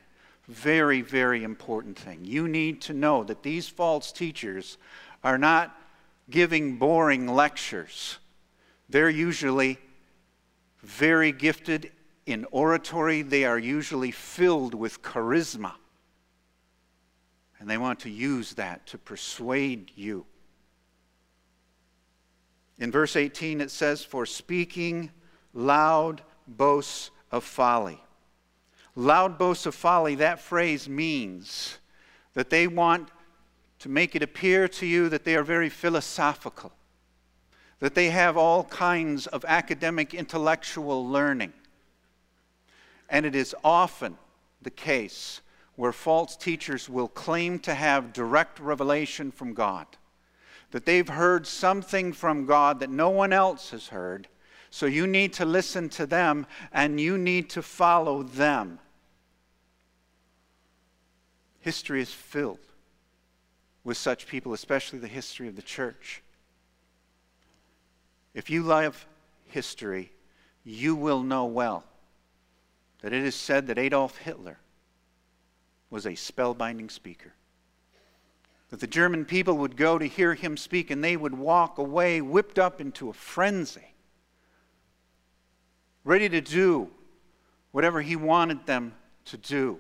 Very, 0.48 1.00
very 1.00 1.44
important 1.44 1.98
thing. 1.98 2.24
You 2.24 2.48
need 2.48 2.80
to 2.82 2.92
know 2.92 3.22
that 3.24 3.42
these 3.42 3.68
false 3.68 4.10
teachers 4.12 4.78
are 5.22 5.38
not 5.38 5.76
giving 6.30 6.76
boring 6.76 7.26
lectures. 7.26 8.18
They're 8.88 9.10
usually 9.10 9.78
very 10.82 11.32
gifted 11.32 11.92
in 12.26 12.46
oratory, 12.50 13.22
they 13.22 13.44
are 13.44 13.58
usually 13.58 14.12
filled 14.12 14.74
with 14.74 15.02
charisma. 15.02 15.72
And 17.58 17.68
they 17.68 17.78
want 17.78 18.00
to 18.00 18.10
use 18.10 18.54
that 18.54 18.86
to 18.88 18.98
persuade 18.98 19.90
you. 19.94 20.26
In 22.78 22.90
verse 22.90 23.16
18, 23.16 23.60
it 23.60 23.70
says, 23.70 24.04
For 24.04 24.26
speaking 24.26 25.10
loud 25.52 26.22
boasts 26.46 27.10
of 27.30 27.44
folly. 27.44 28.00
Loud 28.94 29.38
boasts 29.38 29.66
of 29.66 29.74
folly, 29.74 30.16
that 30.16 30.40
phrase 30.40 30.88
means 30.88 31.78
that 32.34 32.50
they 32.50 32.66
want 32.66 33.10
to 33.82 33.88
make 33.88 34.14
it 34.14 34.22
appear 34.22 34.68
to 34.68 34.86
you 34.86 35.08
that 35.08 35.24
they 35.24 35.34
are 35.34 35.42
very 35.42 35.68
philosophical, 35.68 36.70
that 37.80 37.96
they 37.96 38.10
have 38.10 38.36
all 38.36 38.62
kinds 38.62 39.26
of 39.26 39.44
academic 39.48 40.14
intellectual 40.14 41.04
learning. 41.08 41.52
And 43.08 43.26
it 43.26 43.34
is 43.34 43.56
often 43.64 44.16
the 44.62 44.70
case 44.70 45.40
where 45.74 45.90
false 45.90 46.36
teachers 46.36 46.88
will 46.88 47.08
claim 47.08 47.58
to 47.58 47.74
have 47.74 48.12
direct 48.12 48.60
revelation 48.60 49.32
from 49.32 49.52
God, 49.52 49.88
that 50.70 50.86
they've 50.86 51.08
heard 51.08 51.44
something 51.44 52.12
from 52.12 52.46
God 52.46 52.78
that 52.78 52.90
no 52.90 53.10
one 53.10 53.32
else 53.32 53.70
has 53.70 53.88
heard, 53.88 54.28
so 54.70 54.86
you 54.86 55.08
need 55.08 55.32
to 55.32 55.44
listen 55.44 55.88
to 55.88 56.06
them 56.06 56.46
and 56.72 57.00
you 57.00 57.18
need 57.18 57.50
to 57.50 57.62
follow 57.62 58.22
them. 58.22 58.78
History 61.58 62.00
is 62.00 62.12
filled 62.12 62.60
with 63.84 63.96
such 63.96 64.26
people, 64.26 64.52
especially 64.52 64.98
the 64.98 65.08
history 65.08 65.48
of 65.48 65.56
the 65.56 65.62
church. 65.62 66.22
If 68.34 68.48
you 68.48 68.62
love 68.62 69.06
history, 69.46 70.12
you 70.64 70.94
will 70.94 71.22
know 71.22 71.44
well 71.44 71.84
that 73.02 73.12
it 73.12 73.22
is 73.22 73.34
said 73.34 73.66
that 73.66 73.78
Adolf 73.78 74.18
Hitler 74.18 74.58
was 75.90 76.06
a 76.06 76.12
spellbinding 76.12 76.90
speaker. 76.90 77.34
That 78.70 78.80
the 78.80 78.86
German 78.86 79.24
people 79.24 79.58
would 79.58 79.76
go 79.76 79.98
to 79.98 80.06
hear 80.06 80.34
him 80.34 80.56
speak 80.56 80.90
and 80.90 81.04
they 81.04 81.16
would 81.16 81.36
walk 81.36 81.78
away 81.78 82.20
whipped 82.20 82.58
up 82.58 82.80
into 82.80 83.10
a 83.10 83.12
frenzy 83.12 83.92
ready 86.04 86.28
to 86.28 86.40
do 86.40 86.90
whatever 87.70 88.00
he 88.00 88.16
wanted 88.16 88.66
them 88.66 88.94
to 89.26 89.36
do. 89.36 89.78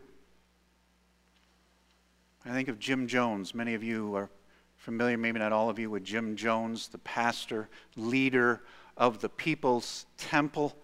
I 2.44 2.50
think 2.50 2.66
of 2.66 2.80
Jim 2.80 3.06
Jones. 3.06 3.54
Many 3.54 3.74
of 3.74 3.84
you 3.84 4.16
are 4.16 4.28
familiar, 4.76 5.16
maybe 5.16 5.38
not 5.38 5.52
all 5.52 5.70
of 5.70 5.78
you, 5.78 5.88
with 5.88 6.02
Jim 6.02 6.34
Jones, 6.34 6.88
the 6.88 6.98
pastor, 6.98 7.68
leader 7.96 8.62
of 8.96 9.20
the 9.20 9.28
People's 9.28 10.06
Temple 10.18 10.76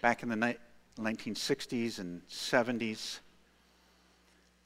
back 0.00 0.24
in 0.24 0.28
the 0.28 0.56
1960s 0.98 2.00
and 2.00 2.20
70s. 2.28 3.20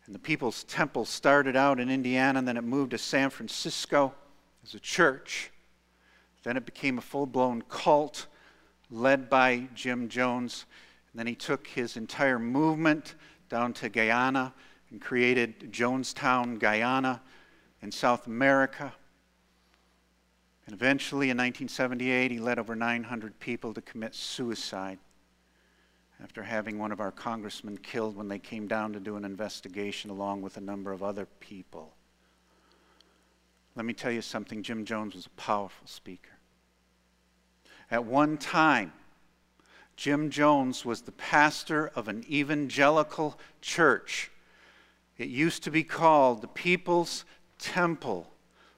And 0.07 0.15
the 0.15 0.19
People's 0.19 0.65
Temple 0.65 1.05
started 1.05 1.55
out 1.55 1.79
in 1.79 1.91
Indiana, 1.91 2.39
and 2.39 2.49
then 2.49 2.57
it 2.57 2.65
moved 2.65 2.93
to 2.93 2.99
San 2.99 3.29
Francisco 3.29 4.15
as 4.65 4.73
a 4.73 4.81
church. 4.81 5.51
Then 6.45 6.57
it 6.57 6.65
became 6.65 6.97
a 6.97 7.03
full 7.03 7.27
blown 7.27 7.61
cult 7.69 8.27
led 8.91 9.29
by 9.29 9.69
Jim 9.75 10.09
Jones. 10.09 10.65
And 11.13 11.19
then 11.19 11.27
he 11.27 11.35
took 11.35 11.67
his 11.67 11.99
entire 11.99 12.39
movement 12.39 13.17
down 13.51 13.75
to 13.75 13.91
Guyana 13.91 14.55
and 14.91 15.01
created 15.01 15.73
Jonestown, 15.73 16.59
Guyana, 16.59 17.21
in 17.83 17.91
South 17.93 18.27
America. 18.27 18.93
And 20.67 20.75
eventually, 20.75 21.31
in 21.31 21.37
1978, 21.37 22.31
he 22.31 22.39
led 22.39 22.59
over 22.59 22.75
900 22.75 23.39
people 23.39 23.73
to 23.75 23.81
commit 23.81 24.15
suicide 24.15 24.99
after 26.23 26.43
having 26.43 26.79
one 26.79 26.93
of 26.93 27.01
our 27.01 27.13
congressmen 27.13 27.77
killed 27.77 28.17
when 28.17 28.29
they 28.29 28.39
came 28.39 28.67
down 28.67 28.93
to 28.93 29.01
do 29.01 29.17
an 29.17 29.25
investigation 29.25 30.11
along 30.11 30.43
with 30.43 30.57
a 30.57 30.61
number 30.61 30.93
of 30.93 31.03
other 31.03 31.27
people. 31.41 31.95
Let 33.75 33.85
me 33.85 33.93
tell 33.93 34.11
you 34.11 34.23
something 34.23 34.63
Jim 34.63 34.85
Jones 34.85 35.15
was 35.15 35.27
a 35.27 35.31
powerful 35.31 35.87
speaker. 35.87 36.31
At 37.91 38.05
one 38.05 38.39
time, 38.39 38.93
Jim 39.97 40.31
Jones 40.31 40.85
was 40.85 41.03
the 41.03 41.13
pastor 41.13 41.89
of 41.95 42.09
an 42.09 42.25
evangelical 42.31 43.39
church. 43.61 44.31
It 45.19 45.29
used 45.29 45.63
to 45.65 45.71
be 45.71 45.83
called 45.83 46.43
the 46.43 46.49
People's 46.49 47.25
Temple, 47.59 48.31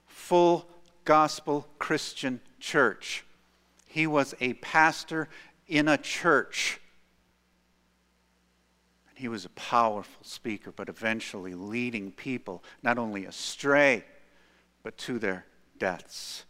Full 0.07 0.69
Gospel 1.03 1.67
Christian 1.79 2.39
Church. 2.59 3.25
He 3.87 4.07
was 4.07 4.35
a 4.39 4.53
pastor 4.53 5.27
in 5.67 5.87
a 5.87 5.97
church. 5.97 6.79
He 9.15 9.27
was 9.27 9.43
a 9.43 9.49
powerful 9.49 10.23
speaker, 10.23 10.71
but 10.71 10.87
eventually 10.87 11.53
leading 11.53 12.11
people 12.11 12.63
not 12.81 12.97
only 12.97 13.25
astray, 13.25 14.05
but 14.81 14.97
to 14.99 15.19
their 15.19 15.45
deaths. 15.77 16.45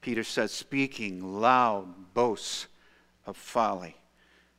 Peter 0.00 0.24
says, 0.24 0.50
speaking 0.52 1.40
loud 1.40 2.14
boasts 2.14 2.68
of 3.26 3.36
folly. 3.36 3.96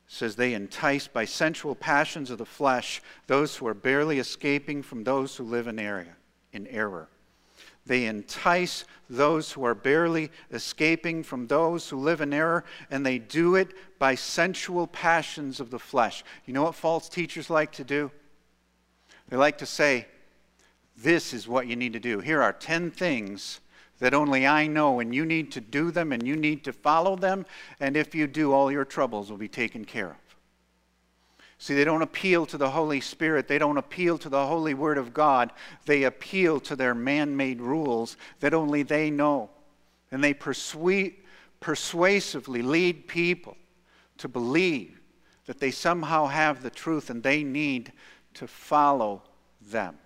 Says 0.08 0.36
they 0.36 0.54
entice 0.54 1.08
by 1.08 1.24
sensual 1.24 1.74
passions 1.74 2.30
of 2.30 2.38
the 2.38 2.46
flesh 2.46 3.02
those 3.26 3.56
who 3.56 3.66
are 3.66 3.74
barely 3.74 4.18
escaping 4.18 4.82
from 4.82 5.04
those 5.04 5.36
who 5.36 5.44
live 5.44 5.66
in 5.66 5.78
area 5.78 6.16
in 6.52 6.66
error. 6.68 7.08
They 7.86 8.06
entice 8.06 8.84
those 9.08 9.52
who 9.52 9.64
are 9.64 9.74
barely 9.74 10.30
escaping 10.50 11.22
from 11.22 11.46
those 11.46 11.88
who 11.88 11.98
live 11.98 12.20
in 12.20 12.32
error, 12.32 12.64
and 12.90 13.06
they 13.06 13.18
do 13.18 13.54
it 13.54 13.74
by 14.00 14.16
sensual 14.16 14.88
passions 14.88 15.60
of 15.60 15.70
the 15.70 15.78
flesh. 15.78 16.24
You 16.46 16.52
know 16.52 16.64
what 16.64 16.74
false 16.74 17.08
teachers 17.08 17.48
like 17.48 17.70
to 17.72 17.84
do? 17.84 18.10
They 19.28 19.36
like 19.36 19.58
to 19.58 19.66
say, 19.66 20.06
This 20.96 21.32
is 21.32 21.46
what 21.46 21.68
you 21.68 21.76
need 21.76 21.92
to 21.92 22.00
do. 22.00 22.18
Here 22.18 22.42
are 22.42 22.52
10 22.52 22.90
things 22.90 23.60
that 23.98 24.14
only 24.14 24.46
I 24.46 24.66
know, 24.66 25.00
and 25.00 25.14
you 25.14 25.24
need 25.24 25.50
to 25.52 25.60
do 25.60 25.90
them 25.90 26.12
and 26.12 26.26
you 26.26 26.36
need 26.36 26.64
to 26.64 26.72
follow 26.72 27.16
them, 27.16 27.46
and 27.80 27.96
if 27.96 28.14
you 28.14 28.26
do, 28.26 28.52
all 28.52 28.70
your 28.70 28.84
troubles 28.84 29.30
will 29.30 29.38
be 29.38 29.48
taken 29.48 29.84
care 29.84 30.10
of. 30.10 30.16
See, 31.58 31.74
they 31.74 31.84
don't 31.84 32.02
appeal 32.02 32.44
to 32.46 32.58
the 32.58 32.70
Holy 32.70 33.00
Spirit. 33.00 33.48
They 33.48 33.58
don't 33.58 33.78
appeal 33.78 34.18
to 34.18 34.28
the 34.28 34.46
Holy 34.46 34.74
Word 34.74 34.98
of 34.98 35.14
God. 35.14 35.52
They 35.86 36.02
appeal 36.02 36.60
to 36.60 36.76
their 36.76 36.94
man 36.94 37.34
made 37.34 37.62
rules 37.62 38.18
that 38.40 38.52
only 38.52 38.82
they 38.82 39.10
know. 39.10 39.48
And 40.10 40.22
they 40.22 40.34
persuasively 40.34 42.60
lead 42.60 43.08
people 43.08 43.56
to 44.18 44.28
believe 44.28 45.00
that 45.46 45.58
they 45.58 45.70
somehow 45.70 46.26
have 46.26 46.62
the 46.62 46.68
truth 46.68 47.08
and 47.08 47.22
they 47.22 47.42
need 47.42 47.90
to 48.34 48.46
follow 48.46 49.22
them. 49.70 49.96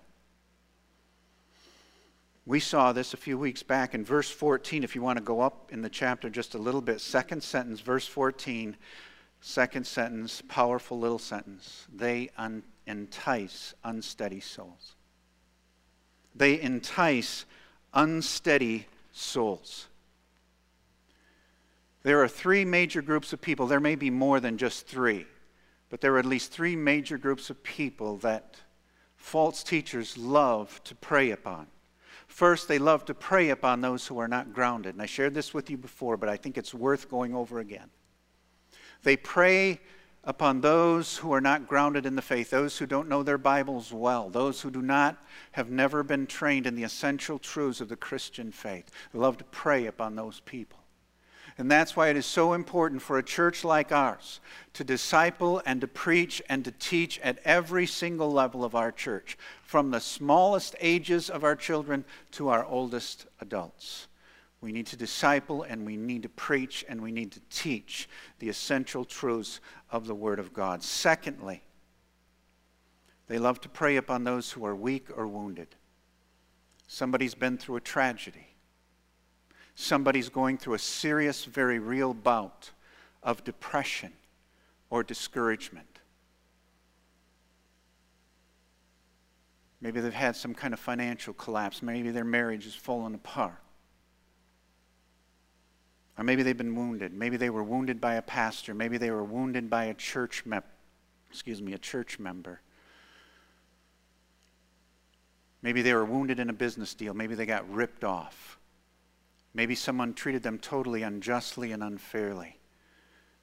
We 2.45 2.59
saw 2.59 2.91
this 2.91 3.13
a 3.13 3.17
few 3.17 3.37
weeks 3.37 3.61
back 3.61 3.93
in 3.93 4.03
verse 4.03 4.29
14. 4.29 4.83
If 4.83 4.95
you 4.95 5.01
want 5.01 5.17
to 5.17 5.23
go 5.23 5.41
up 5.41 5.71
in 5.71 5.81
the 5.81 5.89
chapter 5.89 6.29
just 6.29 6.55
a 6.55 6.57
little 6.57 6.81
bit, 6.81 6.99
second 6.99 7.43
sentence, 7.43 7.81
verse 7.81 8.07
14, 8.07 8.75
second 9.41 9.85
sentence, 9.85 10.41
powerful 10.47 10.99
little 10.99 11.19
sentence. 11.19 11.85
They 11.93 12.31
un- 12.37 12.63
entice 12.87 13.75
unsteady 13.83 14.39
souls. 14.39 14.95
They 16.33 16.59
entice 16.59 17.45
unsteady 17.93 18.87
souls. 19.11 19.87
There 22.03 22.23
are 22.23 22.27
three 22.27 22.65
major 22.65 23.03
groups 23.03 23.33
of 23.33 23.41
people. 23.41 23.67
There 23.67 23.79
may 23.79 23.95
be 23.95 24.09
more 24.09 24.39
than 24.39 24.57
just 24.57 24.87
three, 24.87 25.27
but 25.91 26.01
there 26.01 26.15
are 26.15 26.19
at 26.19 26.25
least 26.25 26.51
three 26.51 26.75
major 26.75 27.19
groups 27.19 27.51
of 27.51 27.61
people 27.61 28.17
that 28.17 28.55
false 29.15 29.61
teachers 29.63 30.17
love 30.17 30.83
to 30.85 30.95
prey 30.95 31.29
upon. 31.29 31.67
First, 32.31 32.69
they 32.69 32.79
love 32.79 33.03
to 33.05 33.13
prey 33.13 33.49
upon 33.49 33.81
those 33.81 34.07
who 34.07 34.17
are 34.17 34.27
not 34.27 34.53
grounded. 34.53 34.95
And 34.95 35.01
I 35.01 35.05
shared 35.05 35.33
this 35.33 35.53
with 35.53 35.69
you 35.69 35.77
before, 35.77 36.15
but 36.15 36.29
I 36.29 36.37
think 36.37 36.57
it's 36.57 36.73
worth 36.73 37.09
going 37.09 37.35
over 37.35 37.59
again. 37.59 37.89
They 39.03 39.17
prey 39.17 39.81
upon 40.23 40.61
those 40.61 41.17
who 41.17 41.33
are 41.33 41.41
not 41.41 41.67
grounded 41.67 42.05
in 42.05 42.15
the 42.15 42.21
faith, 42.21 42.49
those 42.49 42.77
who 42.77 42.85
don't 42.85 43.09
know 43.09 43.21
their 43.21 43.37
Bibles 43.37 43.91
well, 43.91 44.29
those 44.29 44.61
who 44.61 44.71
do 44.71 44.81
not 44.81 45.17
have 45.51 45.69
never 45.69 46.03
been 46.03 46.25
trained 46.25 46.65
in 46.65 46.75
the 46.75 46.83
essential 46.83 47.37
truths 47.37 47.81
of 47.81 47.89
the 47.89 47.97
Christian 47.97 48.51
faith. 48.51 48.89
They 49.11 49.19
love 49.19 49.37
to 49.39 49.43
prey 49.43 49.87
upon 49.87 50.15
those 50.15 50.39
people. 50.39 50.79
And 51.61 51.69
that's 51.69 51.95
why 51.95 52.07
it 52.07 52.17
is 52.17 52.25
so 52.25 52.53
important 52.53 53.03
for 53.03 53.19
a 53.19 53.23
church 53.23 53.63
like 53.63 53.91
ours 53.91 54.39
to 54.73 54.83
disciple 54.83 55.61
and 55.63 55.79
to 55.81 55.87
preach 55.87 56.41
and 56.49 56.65
to 56.65 56.71
teach 56.71 57.19
at 57.19 57.37
every 57.45 57.85
single 57.85 58.31
level 58.31 58.63
of 58.63 58.73
our 58.73 58.91
church, 58.91 59.37
from 59.61 59.91
the 59.91 59.99
smallest 59.99 60.75
ages 60.79 61.29
of 61.29 61.43
our 61.43 61.55
children 61.55 62.03
to 62.31 62.49
our 62.49 62.65
oldest 62.65 63.27
adults. 63.41 64.07
We 64.59 64.71
need 64.71 64.87
to 64.87 64.97
disciple 64.97 65.61
and 65.61 65.85
we 65.85 65.97
need 65.97 66.23
to 66.23 66.29
preach 66.29 66.83
and 66.89 66.99
we 66.99 67.11
need 67.11 67.31
to 67.33 67.41
teach 67.51 68.09
the 68.39 68.49
essential 68.49 69.05
truths 69.05 69.59
of 69.91 70.07
the 70.07 70.15
Word 70.15 70.39
of 70.39 70.53
God. 70.53 70.81
Secondly, 70.81 71.61
they 73.27 73.37
love 73.37 73.61
to 73.61 73.69
prey 73.69 73.97
upon 73.97 74.23
those 74.23 74.49
who 74.49 74.65
are 74.65 74.75
weak 74.75 75.15
or 75.15 75.27
wounded. 75.27 75.75
Somebody's 76.87 77.35
been 77.35 77.59
through 77.59 77.75
a 77.75 77.81
tragedy 77.81 78.50
somebody's 79.81 80.29
going 80.29 80.57
through 80.57 80.75
a 80.75 80.79
serious, 80.79 81.45
very 81.45 81.79
real 81.79 82.13
bout 82.13 82.71
of 83.23 83.43
depression 83.43 84.13
or 84.89 85.03
discouragement. 85.03 85.87
Maybe 89.81 89.99
they've 89.99 90.13
had 90.13 90.35
some 90.35 90.53
kind 90.53 90.73
of 90.73 90.79
financial 90.79 91.33
collapse. 91.33 91.81
Maybe 91.81 92.11
their 92.11 92.23
marriage 92.23 92.65
has 92.65 92.75
fallen 92.75 93.15
apart. 93.15 93.57
Or 96.17 96.23
maybe 96.23 96.43
they've 96.43 96.57
been 96.57 96.75
wounded. 96.75 97.13
Maybe 97.13 97.37
they 97.37 97.49
were 97.49 97.63
wounded 97.63 97.99
by 97.99 98.15
a 98.15 98.21
pastor. 98.21 98.75
Maybe 98.75 98.99
they 98.99 99.09
were 99.09 99.23
wounded 99.23 99.69
by 99.69 99.85
a 99.85 99.93
church 99.95 100.45
member. 100.45 100.67
Excuse 101.31 101.61
me, 101.61 101.73
a 101.73 101.79
church 101.79 102.19
member. 102.19 102.61
Maybe 105.63 105.81
they 105.81 105.93
were 105.93 106.05
wounded 106.05 106.39
in 106.39 106.49
a 106.49 106.53
business 106.53 106.93
deal. 106.93 107.13
Maybe 107.13 107.33
they 107.33 107.45
got 107.45 107.67
ripped 107.73 108.03
off. 108.03 108.59
Maybe 109.53 109.75
someone 109.75 110.13
treated 110.13 110.43
them 110.43 110.59
totally 110.59 111.03
unjustly 111.03 111.71
and 111.71 111.83
unfairly. 111.83 112.57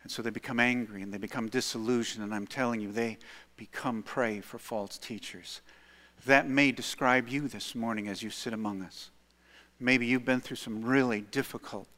And 0.02 0.10
so 0.10 0.22
they 0.22 0.30
become 0.30 0.60
angry 0.60 1.02
and 1.02 1.12
they 1.12 1.18
become 1.18 1.48
disillusioned. 1.48 2.24
And 2.24 2.34
I'm 2.34 2.46
telling 2.46 2.80
you, 2.80 2.92
they 2.92 3.18
become 3.56 4.02
prey 4.02 4.40
for 4.40 4.58
false 4.58 4.96
teachers. 4.96 5.60
That 6.26 6.48
may 6.48 6.72
describe 6.72 7.28
you 7.28 7.48
this 7.48 7.74
morning 7.74 8.08
as 8.08 8.22
you 8.22 8.30
sit 8.30 8.52
among 8.52 8.82
us. 8.82 9.10
Maybe 9.80 10.06
you've 10.06 10.24
been 10.24 10.40
through 10.40 10.56
some 10.56 10.84
really 10.84 11.20
difficult, 11.20 11.88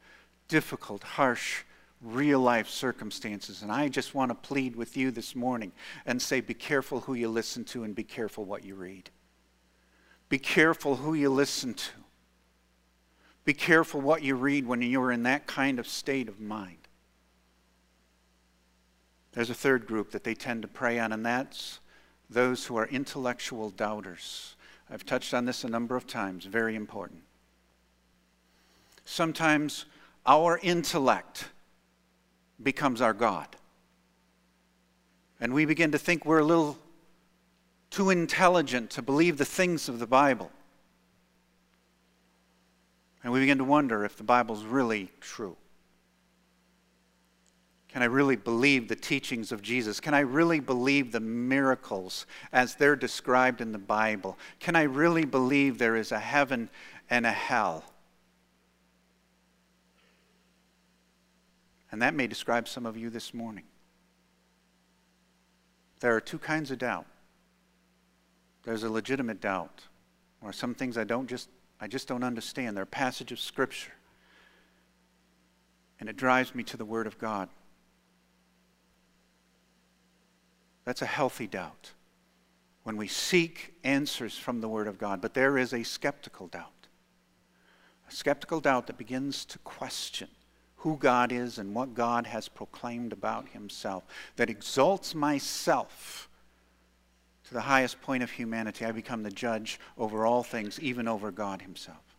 difficult, 0.49 1.03
harsh, 1.03 1.63
real 2.03 2.41
life 2.41 2.69
circumstances. 2.69 3.63
And 3.63 3.71
I 3.71 3.89
just 3.89 4.15
want 4.15 4.31
to 4.31 4.35
plead 4.35 4.77
with 4.77 4.97
you 4.97 5.11
this 5.11 5.35
morning 5.35 5.73
and 6.05 6.21
say 6.21 6.41
be 6.41 6.55
careful 6.55 7.01
who 7.01 7.15
you 7.15 7.29
listen 7.29 7.65
to 7.67 7.85
and 7.85 7.95
be 7.95 8.05
careful 8.05 8.45
what 8.45 8.65
you 8.65 8.75
read. 8.75 9.11
Be 10.29 10.39
careful 10.39 10.97
who 10.97 11.15
you 11.15 11.31
listen 11.31 11.75
to. 11.75 11.91
Be 13.45 13.55
careful 13.55 14.01
what 14.01 14.23
you 14.23 14.35
read 14.35 14.67
when 14.67 14.83
you're 14.83 15.13
in 15.13 15.23
that 15.25 15.47
kind 15.47 15.79
of 15.79 15.87
state 15.87 16.29
of 16.29 16.41
mind. 16.41 16.77
There's 19.33 19.51
a 19.51 19.55
third 19.55 19.87
group 19.87 20.11
that 20.11 20.25
they 20.25 20.35
tend 20.35 20.63
to 20.63 20.69
prey 20.69 20.99
on, 20.99 21.13
and 21.13 21.25
that's 21.25 21.81
those 22.29 22.67
who 22.67 22.77
are 22.77 22.87
intellectual 22.87 23.71
doubters. 23.71 24.57
I've 24.91 25.07
touched 25.07 25.35
on 25.35 25.45
this 25.45 25.65
a 25.65 25.69
number 25.69 25.97
of 25.97 26.07
times, 26.07 26.45
very 26.45 26.75
important. 26.75 27.23
Sometimes 29.05 29.87
our 30.27 30.59
intellect 30.63 31.49
becomes 32.63 33.01
our 33.01 33.15
God. 33.15 33.49
And 35.41 35.55
we 35.55 35.65
begin 35.65 35.93
to 35.93 35.99
think 35.99 36.27
we're 36.27 36.41
a 36.41 36.45
little 36.45 36.79
too 37.91 38.11
intelligent 38.11 38.91
to 38.91 39.03
believe 39.03 39.39
the 39.39 39.45
things 39.45 39.89
of 39.89 39.99
the 39.99 40.07
Bible. 40.07 40.51
And 43.23 43.33
we 43.33 43.41
begin 43.41 43.59
to 43.59 43.65
wonder 43.65 44.05
if 44.05 44.17
the 44.17 44.25
Bible's 44.25 44.65
really 44.65 45.11
true. 45.21 45.57
Can 47.89 48.03
I 48.03 48.07
really 48.07 48.37
believe 48.37 48.89
the 48.89 48.97
teachings 48.97 49.51
of 49.51 49.63
Jesus? 49.63 49.99
Can 49.99 50.15
I 50.15 50.21
really 50.21 50.61
believe 50.61 51.11
the 51.11 51.21
miracles 51.21 52.25
as 52.53 52.77
they're 52.77 52.95
described 52.95 53.61
in 53.61 53.73
the 53.73 53.79
Bible? 53.79 54.39
Can 54.61 54.77
I 54.77 54.83
really 54.83 55.25
believe 55.25 55.79
there 55.79 55.97
is 55.97 56.13
a 56.13 56.19
heaven 56.19 56.71
and 57.11 57.27
a 57.27 57.33
hell? 57.33 57.85
And 61.91 62.01
that 62.01 62.15
may 62.15 62.29
describe 62.29 62.69
some 62.69 62.87
of 62.87 62.97
you 62.97 63.11
this 63.11 63.35
morning. 63.35 63.65
There 65.99 66.15
are 66.15 66.21
two 66.21 66.39
kinds 66.39 66.71
of 66.71 66.79
doubt. 66.79 67.07
There's 68.63 68.85
a 68.85 68.91
legitimate 68.91 69.41
doubt, 69.41 69.83
or 70.41 70.53
some 70.53 70.75
things 70.75 70.97
I 70.97 71.05
don't 71.05 71.29
just 71.29 71.49
I 71.81 71.87
just 71.87 72.09
don't 72.09 72.25
understand. 72.25 72.77
They're 72.77 72.85
a 72.85 72.87
passage 72.87 73.33
of 73.33 73.41
scripture. 73.41 73.93
And 75.99 76.09
it 76.09 76.17
drives 76.17 76.55
me 76.55 76.63
to 76.65 76.77
the 76.77 76.85
Word 76.85 77.07
of 77.07 77.19
God. 77.19 77.49
That's 80.85 81.03
a 81.03 81.07
healthy 81.07 81.47
doubt 81.47 81.93
when 82.83 82.97
we 82.97 83.07
seek 83.07 83.75
answers 83.85 84.37
from 84.37 84.61
the 84.61 84.69
Word 84.69 84.89
of 84.89 84.99
God. 84.99 85.21
But 85.21 85.35
there 85.35 85.59
is 85.59 85.73
a 85.73 85.83
skeptical 85.83 86.49
doubt. 86.49 86.89
A 88.09 88.13
skeptical 88.13 88.61
doubt 88.61 88.87
that 88.87 88.99
begins 88.99 89.45
to 89.47 89.59
question 89.59 90.29
who 90.77 90.97
God 90.97 91.31
is 91.31 91.59
and 91.59 91.75
what 91.75 91.95
God 91.95 92.27
has 92.27 92.49
proclaimed 92.49 93.13
about 93.13 93.51
Himself, 93.51 94.05
that 94.37 94.49
exalts 94.49 95.15
myself 95.15 96.30
to 97.51 97.55
the 97.55 97.63
highest 97.63 98.01
point 98.01 98.23
of 98.23 98.31
humanity. 98.31 98.85
I 98.87 98.93
become 98.93 99.25
the 99.25 99.31
judge 99.31 99.81
over 99.99 100.25
all 100.25 100.45
things, 100.45 100.79
even 100.79 101.09
over 101.09 101.33
God 101.33 101.63
Himself. 101.63 102.17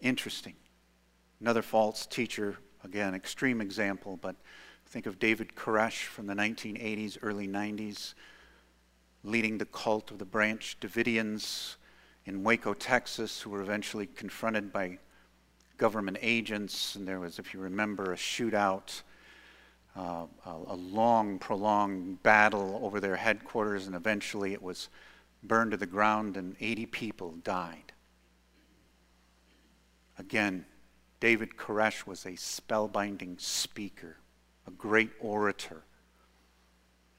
Interesting. 0.00 0.56
Another 1.40 1.62
false 1.62 2.06
teacher, 2.06 2.58
again, 2.82 3.14
extreme 3.14 3.60
example, 3.60 4.18
but 4.20 4.34
Think 4.90 5.06
of 5.06 5.20
David 5.20 5.54
Koresh 5.54 6.06
from 6.06 6.26
the 6.26 6.34
1980s, 6.34 7.18
early 7.22 7.46
90s, 7.46 8.14
leading 9.22 9.56
the 9.56 9.66
cult 9.66 10.10
of 10.10 10.18
the 10.18 10.24
Branch 10.24 10.76
Davidians 10.80 11.76
in 12.26 12.42
Waco, 12.42 12.74
Texas, 12.74 13.40
who 13.40 13.50
were 13.50 13.62
eventually 13.62 14.06
confronted 14.06 14.72
by 14.72 14.98
government 15.76 16.18
agents. 16.20 16.96
And 16.96 17.06
there 17.06 17.20
was, 17.20 17.38
if 17.38 17.54
you 17.54 17.60
remember, 17.60 18.12
a 18.12 18.16
shootout, 18.16 19.02
uh, 19.96 20.26
a, 20.46 20.50
a 20.68 20.74
long, 20.76 21.38
prolonged 21.38 22.22
battle 22.22 22.80
over 22.82 23.00
their 23.00 23.16
headquarters, 23.16 23.86
and 23.86 23.96
eventually 23.96 24.52
it 24.52 24.62
was 24.62 24.88
burned 25.42 25.70
to 25.72 25.76
the 25.76 25.86
ground, 25.86 26.36
and 26.36 26.56
80 26.60 26.86
people 26.86 27.34
died. 27.42 27.92
Again, 30.18 30.66
David 31.18 31.56
Koresh 31.56 32.06
was 32.06 32.24
a 32.24 32.32
spellbinding 32.32 33.40
speaker 33.40 34.16
a 34.66 34.76
great 34.76 35.10
orator. 35.20 35.82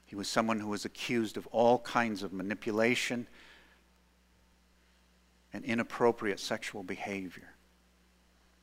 He 0.06 0.16
was 0.16 0.28
someone 0.28 0.60
who 0.60 0.68
was 0.68 0.84
accused 0.84 1.36
of 1.36 1.46
all 1.48 1.78
kinds 1.80 2.22
of 2.22 2.32
manipulation 2.32 3.26
and 5.52 5.64
inappropriate 5.64 6.40
sexual 6.40 6.82
behavior. 6.82 7.54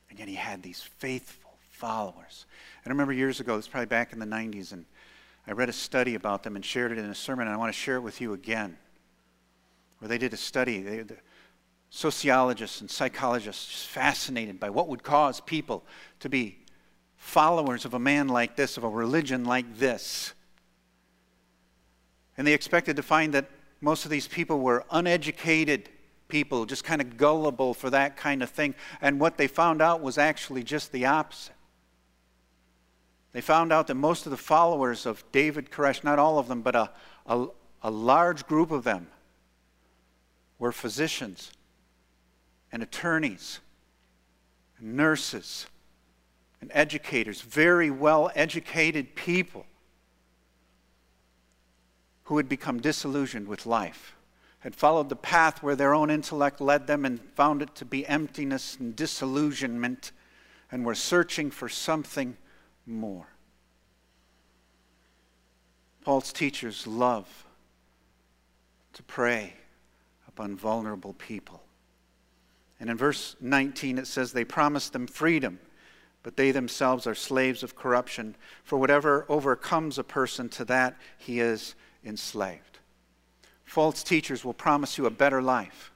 And 0.08 0.18
yet 0.18 0.28
he 0.28 0.34
had 0.34 0.62
these 0.62 0.82
faithful 0.82 1.39
followers. 1.80 2.44
And 2.84 2.92
I 2.92 2.94
remember 2.94 3.14
years 3.14 3.40
ago, 3.40 3.54
it 3.54 3.56
was 3.56 3.68
probably 3.68 3.86
back 3.86 4.12
in 4.12 4.18
the 4.18 4.26
90s, 4.26 4.72
and 4.72 4.84
I 5.46 5.52
read 5.52 5.70
a 5.70 5.72
study 5.72 6.14
about 6.14 6.42
them 6.42 6.54
and 6.54 6.64
shared 6.64 6.92
it 6.92 6.98
in 6.98 7.06
a 7.06 7.14
sermon, 7.14 7.46
and 7.46 7.54
I 7.54 7.58
want 7.58 7.72
to 7.72 7.78
share 7.78 7.96
it 7.96 8.02
with 8.02 8.20
you 8.20 8.34
again. 8.34 8.76
Where 9.98 10.08
they 10.08 10.18
did 10.18 10.34
a 10.34 10.36
study, 10.36 10.82
they, 10.82 11.00
the 11.00 11.16
sociologists 11.88 12.82
and 12.82 12.90
psychologists 12.90 13.66
just 13.66 13.86
fascinated 13.86 14.60
by 14.60 14.70
what 14.70 14.88
would 14.88 15.02
cause 15.02 15.40
people 15.40 15.82
to 16.20 16.28
be 16.28 16.58
followers 17.16 17.84
of 17.84 17.94
a 17.94 17.98
man 17.98 18.28
like 18.28 18.56
this, 18.56 18.76
of 18.76 18.84
a 18.84 18.88
religion 18.88 19.44
like 19.44 19.78
this. 19.78 20.34
And 22.36 22.46
they 22.46 22.52
expected 22.52 22.96
to 22.96 23.02
find 23.02 23.32
that 23.34 23.50
most 23.80 24.04
of 24.04 24.10
these 24.10 24.28
people 24.28 24.60
were 24.60 24.84
uneducated 24.90 25.88
people, 26.28 26.66
just 26.66 26.84
kind 26.84 27.00
of 27.00 27.16
gullible 27.16 27.74
for 27.74 27.90
that 27.90 28.16
kind 28.16 28.42
of 28.42 28.50
thing. 28.50 28.74
And 29.00 29.18
what 29.18 29.36
they 29.36 29.46
found 29.46 29.82
out 29.82 30.00
was 30.00 30.18
actually 30.18 30.62
just 30.62 30.92
the 30.92 31.06
opposite. 31.06 31.54
They 33.32 33.40
found 33.40 33.72
out 33.72 33.86
that 33.86 33.94
most 33.94 34.26
of 34.26 34.30
the 34.30 34.36
followers 34.36 35.06
of 35.06 35.24
David 35.30 35.70
Koresh, 35.70 36.02
not 36.02 36.18
all 36.18 36.38
of 36.38 36.48
them, 36.48 36.62
but 36.62 36.74
a, 36.74 36.90
a, 37.26 37.46
a 37.82 37.90
large 37.90 38.46
group 38.46 38.70
of 38.70 38.84
them, 38.84 39.06
were 40.58 40.72
physicians 40.72 41.52
and 42.72 42.82
attorneys 42.82 43.60
and 44.78 44.96
nurses 44.96 45.66
and 46.60 46.70
educators, 46.74 47.40
very 47.40 47.90
well 47.90 48.30
educated 48.34 49.14
people 49.14 49.64
who 52.24 52.36
had 52.36 52.48
become 52.48 52.80
disillusioned 52.80 53.48
with 53.48 53.64
life, 53.64 54.14
had 54.60 54.74
followed 54.74 55.08
the 55.08 55.16
path 55.16 55.62
where 55.62 55.74
their 55.74 55.94
own 55.94 56.10
intellect 56.10 56.60
led 56.60 56.86
them 56.86 57.04
and 57.04 57.20
found 57.34 57.62
it 57.62 57.74
to 57.76 57.84
be 57.84 58.06
emptiness 58.06 58.76
and 58.78 58.94
disillusionment, 58.94 60.12
and 60.70 60.84
were 60.84 60.94
searching 60.94 61.50
for 61.50 61.68
something 61.68 62.36
more. 62.90 63.26
False 66.02 66.32
teachers 66.32 66.86
love 66.86 67.28
to 68.94 69.02
prey 69.02 69.54
upon 70.26 70.56
vulnerable 70.56 71.12
people. 71.14 71.62
And 72.78 72.90
in 72.90 72.96
verse 72.96 73.36
19, 73.40 73.98
it 73.98 74.06
says, 74.06 74.32
They 74.32 74.44
promised 74.44 74.92
them 74.92 75.06
freedom 75.06 75.60
but 76.22 76.36
they 76.36 76.50
themselves 76.50 77.06
are 77.06 77.14
slaves 77.14 77.62
of 77.62 77.76
corruption. 77.76 78.36
For 78.64 78.78
whatever 78.78 79.24
overcomes 79.28 79.98
a 79.98 80.04
person, 80.04 80.48
to 80.50 80.64
that 80.66 80.96
he 81.16 81.40
is 81.40 81.74
enslaved. 82.04 82.78
False 83.64 84.02
teachers 84.02 84.44
will 84.44 84.54
promise 84.54 84.98
you 84.98 85.06
a 85.06 85.10
better 85.10 85.40
life, 85.40 85.92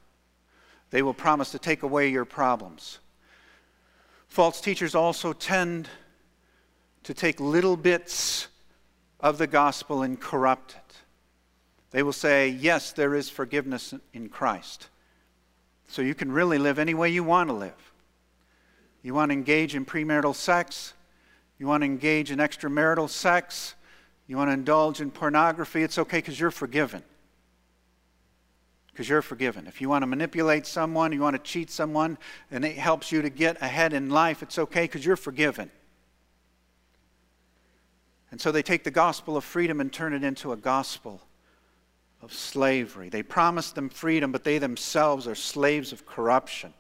they 0.91 1.03
will 1.03 1.15
promise 1.15 1.51
to 1.51 1.59
take 1.59 1.83
away 1.83 2.09
your 2.09 2.25
problems. 2.25 3.01
False 4.29 4.61
teachers 4.61 4.95
also 4.95 5.33
tend 5.33 5.89
to 7.05 7.15
take 7.15 7.39
little 7.39 7.77
bits 7.77 8.49
of 9.21 9.39
the 9.39 9.47
gospel 9.47 10.03
and 10.03 10.21
corrupt 10.21 10.73
it. 10.73 10.97
They 11.91 12.03
will 12.03 12.13
say, 12.13 12.49
Yes, 12.49 12.93
there 12.93 13.15
is 13.15 13.31
forgiveness 13.31 13.95
in 14.13 14.29
Christ. 14.29 14.89
So 15.89 16.03
you 16.03 16.15
can 16.15 16.33
really 16.33 16.59
live 16.59 16.79
any 16.79 16.95
way 16.95 17.11
you 17.11 17.23
want 17.23 17.49
to 17.51 17.55
live. 17.55 17.93
You 19.03 19.15
want 19.15 19.31
to 19.31 19.35
engage 19.35 19.75
in 19.75 19.85
premarital 19.85 20.35
sex, 20.35 20.95
you 21.59 21.67
want 21.67 21.83
to 21.83 21.85
engage 21.85 22.31
in 22.31 22.39
extramarital 22.39 23.09
sex, 23.09 23.75
you 24.27 24.37
want 24.37 24.49
to 24.49 24.55
indulge 24.55 25.01
in 25.01 25.11
pornography, 25.11 25.83
it's 25.83 25.99
okay 25.99 26.19
because 26.19 26.41
you're 26.41 26.51
forgiven. 26.51 27.03
Because 28.91 29.09
you're 29.09 29.23
forgiven. 29.23 29.67
If 29.67 29.81
you 29.81 29.89
want 29.89 30.03
to 30.03 30.07
manipulate 30.07 30.67
someone, 30.67 31.13
you 31.13 31.21
want 31.21 31.37
to 31.37 31.43
cheat 31.43 31.71
someone, 31.71 32.17
and 32.51 32.65
it 32.65 32.77
helps 32.77 33.13
you 33.13 33.21
to 33.23 33.29
get 33.29 33.61
ahead 33.61 33.93
in 33.93 34.09
life, 34.09 34.43
it's 34.43 34.59
okay 34.59 34.83
because 34.83 35.05
you're 35.05 35.17
forgiven. 35.17 35.71
And 38.35 38.41
so 38.41 38.51
they 38.51 38.65
take 38.65 38.83
the 38.83 38.91
gospel 38.91 39.37
of 39.37 39.45
freedom 39.45 39.81
and 39.81 39.93
turn 39.93 40.13
it 40.13 40.25
into 40.25 40.51
a 40.51 40.57
gospel 40.57 41.23
of 42.21 42.33
slavery. 42.33 43.09
They 43.09 43.23
promise 43.23 43.71
them 43.71 43.89
freedom, 43.89 44.33
but 44.33 44.43
they 44.43 44.59
themselves 44.59 45.29
are 45.29 45.37
slaves 45.37 45.93
of 45.93 46.05
corruption. 46.05 46.75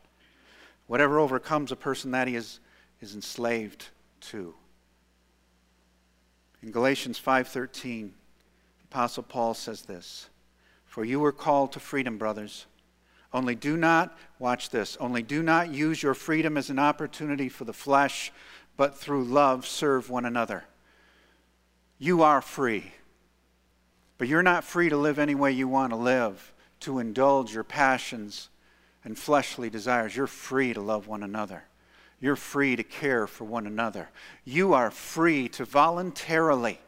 Whatever 0.88 1.20
overcomes 1.20 1.70
a 1.70 1.76
person 1.76 2.10
that 2.10 2.26
he 2.26 2.34
is, 2.34 2.58
is 3.00 3.14
enslaved 3.14 3.90
to. 4.22 4.56
In 6.60 6.72
Galatians 6.72 7.20
5:13, 7.20 8.14
the 8.78 8.84
apostle 8.86 9.22
Paul 9.22 9.54
says 9.54 9.82
this, 9.82 10.30
"For 10.84 11.04
you 11.04 11.20
were 11.20 11.30
called 11.30 11.70
to 11.74 11.78
freedom, 11.78 12.18
brothers. 12.18 12.66
Only 13.32 13.54
do 13.54 13.76
not 13.76 14.18
watch 14.40 14.70
this. 14.70 14.96
Only 14.96 15.22
do 15.22 15.40
not 15.40 15.68
use 15.68 16.02
your 16.02 16.14
freedom 16.14 16.56
as 16.56 16.68
an 16.68 16.80
opportunity 16.80 17.48
for 17.48 17.64
the 17.64 17.72
flesh, 17.72 18.32
but 18.76 18.98
through 18.98 19.22
love 19.22 19.68
serve 19.68 20.10
one 20.10 20.24
another." 20.24 20.64
You 22.04 22.20
are 22.20 22.42
free. 22.42 22.92
But 24.18 24.28
you're 24.28 24.42
not 24.42 24.62
free 24.62 24.90
to 24.90 24.96
live 24.98 25.18
any 25.18 25.34
way 25.34 25.52
you 25.52 25.66
want 25.66 25.90
to 25.90 25.96
live, 25.96 26.52
to 26.80 26.98
indulge 26.98 27.54
your 27.54 27.64
passions 27.64 28.50
and 29.04 29.18
fleshly 29.18 29.70
desires. 29.70 30.14
You're 30.14 30.26
free 30.26 30.74
to 30.74 30.82
love 30.82 31.06
one 31.06 31.22
another. 31.22 31.64
You're 32.20 32.36
free 32.36 32.76
to 32.76 32.82
care 32.82 33.26
for 33.26 33.44
one 33.44 33.66
another. 33.66 34.10
You 34.44 34.74
are 34.74 34.90
free 34.90 35.48
to 35.48 35.64
voluntarily, 35.64 36.78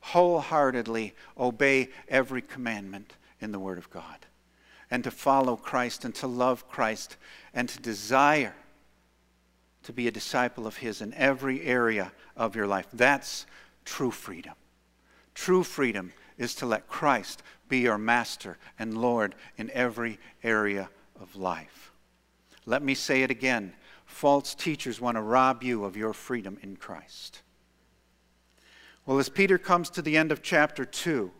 wholeheartedly 0.00 1.14
obey 1.38 1.90
every 2.08 2.42
commandment 2.42 3.12
in 3.40 3.52
the 3.52 3.60
Word 3.60 3.78
of 3.78 3.90
God 3.90 4.26
and 4.90 5.04
to 5.04 5.12
follow 5.12 5.54
Christ 5.54 6.04
and 6.04 6.16
to 6.16 6.26
love 6.26 6.68
Christ 6.68 7.16
and 7.54 7.68
to 7.68 7.80
desire 7.80 8.56
to 9.84 9.92
be 9.92 10.08
a 10.08 10.10
disciple 10.10 10.66
of 10.66 10.78
His 10.78 11.00
in 11.00 11.14
every 11.14 11.62
area 11.62 12.10
of 12.36 12.56
your 12.56 12.66
life. 12.66 12.88
That's 12.92 13.46
true 13.88 14.10
freedom. 14.10 14.52
True 15.34 15.64
freedom 15.64 16.12
is 16.36 16.54
to 16.56 16.66
let 16.66 16.88
Christ 16.88 17.42
be 17.68 17.78
your 17.78 17.98
master 17.98 18.58
and 18.78 19.00
Lord 19.00 19.34
in 19.56 19.70
every 19.72 20.18
area 20.44 20.90
of 21.18 21.34
life. 21.34 21.90
Let 22.66 22.82
me 22.82 22.94
say 22.94 23.22
it 23.22 23.30
again 23.30 23.72
false 24.04 24.54
teachers 24.54 25.00
want 25.00 25.16
to 25.16 25.22
rob 25.22 25.62
you 25.62 25.84
of 25.84 25.96
your 25.96 26.12
freedom 26.12 26.58
in 26.62 26.76
Christ. 26.76 27.42
Well, 29.06 29.18
as 29.18 29.28
Peter 29.28 29.58
comes 29.58 29.90
to 29.90 30.02
the 30.02 30.16
end 30.16 30.32
of 30.32 30.42
chapter 30.42 30.84
2, 30.84 31.30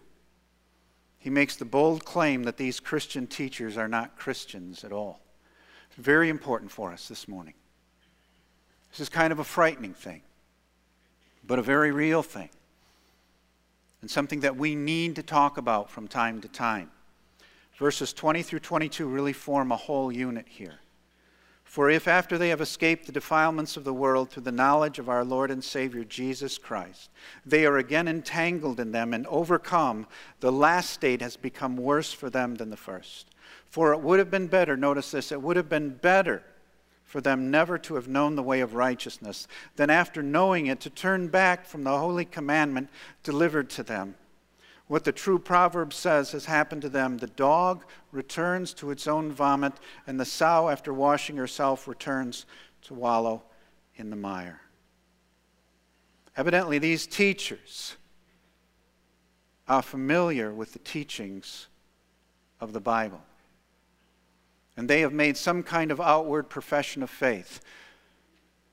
he 1.19 1.31
makes 1.31 1.57
the 1.57 1.65
bold 1.65 2.05
claim 2.05 2.45
that 2.45 2.57
these 2.57 2.81
Christian 2.81 3.27
teachers 3.27 3.77
are 3.77 3.89
not 3.89 4.17
Christians 4.17 4.85
at 4.85 4.93
all. 4.93 5.21
It's 5.91 6.01
very 6.01 6.29
important 6.29 6.71
for 6.71 6.93
us 6.93 7.09
this 7.09 7.27
morning. 7.27 7.55
This 8.91 9.01
is 9.01 9.09
kind 9.09 9.33
of 9.33 9.39
a 9.39 9.45
frightening 9.45 9.95
thing, 9.95 10.23
but 11.49 11.59
a 11.59 11.63
very 11.63 11.91
real 11.91 12.23
thing, 12.23 12.51
and 14.03 14.11
something 14.11 14.41
that 14.41 14.57
we 14.57 14.77
need 14.77 15.17
to 15.17 15.23
talk 15.23 15.57
about 15.57 15.91
from 15.91 16.07
time 16.07 16.41
to 16.43 16.49
time. 16.49 16.91
Verses 17.79 18.13
20 18.13 18.43
through 18.43 18.61
22 18.61 19.07
really 19.09 19.33
form 19.33 19.73
a 19.73 19.77
whole 19.77 20.13
unit 20.13 20.47
here. 20.47 20.81
For 21.65 21.91
if 21.91 22.07
after 22.07 22.39
they 22.39 22.51
have 22.51 22.61
escaped 22.61 23.07
the 23.07 23.13
defilements 23.13 23.77
of 23.77 23.85
the 23.85 23.95
world 23.95 24.31
through 24.31 24.43
the 24.43 24.53
knowledge 24.53 24.99
of 24.99 25.09
our 25.09 25.25
Lord 25.25 25.51
and 25.51 25.65
Savior 25.65 26.05
Jesus 26.05 26.59
Christ, 26.59 27.11
they 27.47 27.65
are 27.65 27.79
again 27.79 28.09
entangled 28.09 28.79
in 28.79 28.93
them 28.93 29.15
and 29.15 29.27
overcome, 29.27 30.07
the 30.41 30.53
last 30.53 30.91
state 30.91 31.23
has 31.23 31.37
become 31.37 31.77
worse 31.77 32.13
for 32.13 32.31
them 32.31 32.57
than 32.57 32.71
the 32.71 32.77
first. 32.77 33.31
For 33.71 33.93
it 33.93 34.01
would 34.01 34.19
have 34.19 34.31
been 34.31 34.49
better, 34.49 34.77
notice 34.77 35.11
this, 35.11 35.33
it 35.33 35.41
would 35.41 35.57
have 35.57 35.69
been 35.69 35.91
better 35.91 36.43
for 37.09 37.21
them 37.21 37.51
never 37.51 37.79
to 37.79 37.97
have 37.97 38.07
known 38.07 38.37
the 38.37 38.43
way 38.43 38.61
of 38.61 38.75
righteousness 38.75 39.49
than 39.75 39.91
after 39.91 40.23
knowing 40.23 40.67
it 40.67 40.79
to 40.79 40.91
turn 40.91 41.27
back 41.27 41.65
from 41.65 41.83
the 41.83 41.99
holy 41.99 42.25
commandment 42.25 42.89
delivered 43.25 43.69
to 43.71 43.83
them 43.83 44.15
what 44.89 45.05
the 45.05 45.13
true 45.13 45.39
proverb 45.39 45.93
says 45.93 46.33
has 46.33 46.47
happened 46.47 46.83
to 46.83 46.89
them. 46.89 47.19
The 47.19 47.27
dog 47.29 47.85
returns 48.11 48.75
to 48.75 48.91
its 48.91 49.07
own 49.07 49.31
vomit, 49.31 49.75
and 50.07 50.19
the 50.19 50.25
sow, 50.25 50.71
after 50.71 50.93
washing 50.93 51.37
herself, 51.37 51.87
returns 51.87 52.47
to 52.83 52.95
wallow 52.95 53.43
in 53.97 54.11
the 54.11 54.17
mire. 54.17 54.63
Evidently, 56.37 56.79
these 56.79 57.07
teachers 57.07 57.97
are 59.69 59.83
familiar 59.83 60.53
with 60.53 60.73
the 60.73 60.79
teachings 60.79 61.69
of 62.61 62.73
the 62.73 62.81
Bible. 62.81 63.21
And 64.79 64.89
they 64.89 65.01
have 65.01 65.13
made 65.13 65.37
some 65.37 65.65
kind 65.65 65.91
of 65.91 66.01
outward 66.01 66.49
profession 66.49 67.03
of 67.03 67.11
faith. 67.11 67.61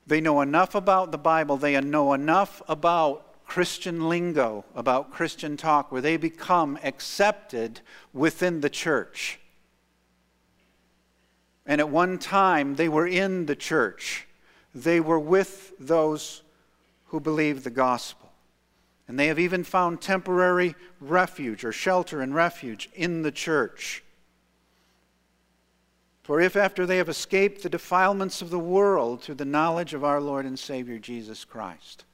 They 0.06 0.20
know 0.20 0.40
enough 0.40 0.76
about 0.76 1.10
the 1.10 1.18
Bible, 1.18 1.56
they 1.56 1.78
know 1.80 2.12
enough 2.12 2.62
about 2.68 3.44
Christian 3.44 4.08
lingo, 4.08 4.64
about 4.76 5.10
Christian 5.10 5.56
talk, 5.56 5.90
where 5.90 6.00
they 6.00 6.16
become 6.16 6.78
accepted 6.84 7.80
within 8.12 8.60
the 8.60 8.70
church. 8.70 9.40
And 11.66 11.80
at 11.80 11.88
one 11.88 12.18
time, 12.18 12.76
they 12.76 12.88
were 12.88 13.08
in 13.08 13.46
the 13.46 13.56
church. 13.56 14.28
They 14.72 15.00
were 15.00 15.18
with 15.18 15.72
those 15.80 16.42
who 17.06 17.18
believed 17.18 17.64
the 17.64 17.70
gospel. 17.70 18.30
And 19.08 19.18
they 19.18 19.26
have 19.26 19.40
even 19.40 19.64
found 19.64 20.00
temporary 20.00 20.76
refuge 21.00 21.64
or 21.64 21.72
shelter 21.72 22.20
and 22.20 22.32
refuge 22.32 22.88
in 22.94 23.22
the 23.22 23.32
church. 23.32 24.04
For 26.26 26.40
if 26.40 26.56
after 26.56 26.86
they 26.86 26.96
have 26.96 27.08
escaped 27.08 27.62
the 27.62 27.68
defilements 27.68 28.42
of 28.42 28.50
the 28.50 28.58
world 28.58 29.22
through 29.22 29.36
the 29.36 29.44
knowledge 29.44 29.94
of 29.94 30.02
our 30.02 30.20
Lord 30.20 30.44
and 30.44 30.58
Savior 30.58 30.98
Jesus 30.98 31.44
Christ, 31.44 32.04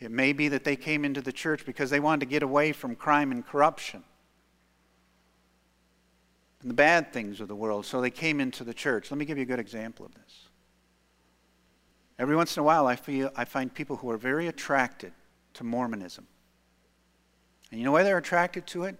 it 0.00 0.10
may 0.10 0.32
be 0.32 0.48
that 0.48 0.64
they 0.64 0.74
came 0.74 1.04
into 1.04 1.20
the 1.20 1.30
church 1.30 1.64
because 1.64 1.88
they 1.88 2.00
wanted 2.00 2.26
to 2.26 2.26
get 2.26 2.42
away 2.42 2.72
from 2.72 2.96
crime 2.96 3.30
and 3.30 3.46
corruption 3.46 4.02
and 6.60 6.68
the 6.68 6.74
bad 6.74 7.12
things 7.12 7.40
of 7.40 7.46
the 7.46 7.54
world, 7.54 7.86
so 7.86 8.00
they 8.00 8.10
came 8.10 8.40
into 8.40 8.64
the 8.64 8.74
church. 8.74 9.12
Let 9.12 9.18
me 9.18 9.24
give 9.24 9.38
you 9.38 9.44
a 9.44 9.46
good 9.46 9.60
example 9.60 10.04
of 10.04 10.12
this. 10.16 10.48
Every 12.18 12.34
once 12.34 12.56
in 12.56 12.62
a 12.62 12.64
while, 12.64 12.88
I, 12.88 12.96
feel, 12.96 13.30
I 13.36 13.44
find 13.44 13.72
people 13.72 13.94
who 13.94 14.10
are 14.10 14.16
very 14.16 14.48
attracted 14.48 15.12
to 15.54 15.62
Mormonism. 15.62 16.26
And 17.70 17.78
you 17.78 17.84
know 17.84 17.92
why 17.92 18.02
they're 18.02 18.18
attracted 18.18 18.66
to 18.66 18.82
it? 18.82 18.96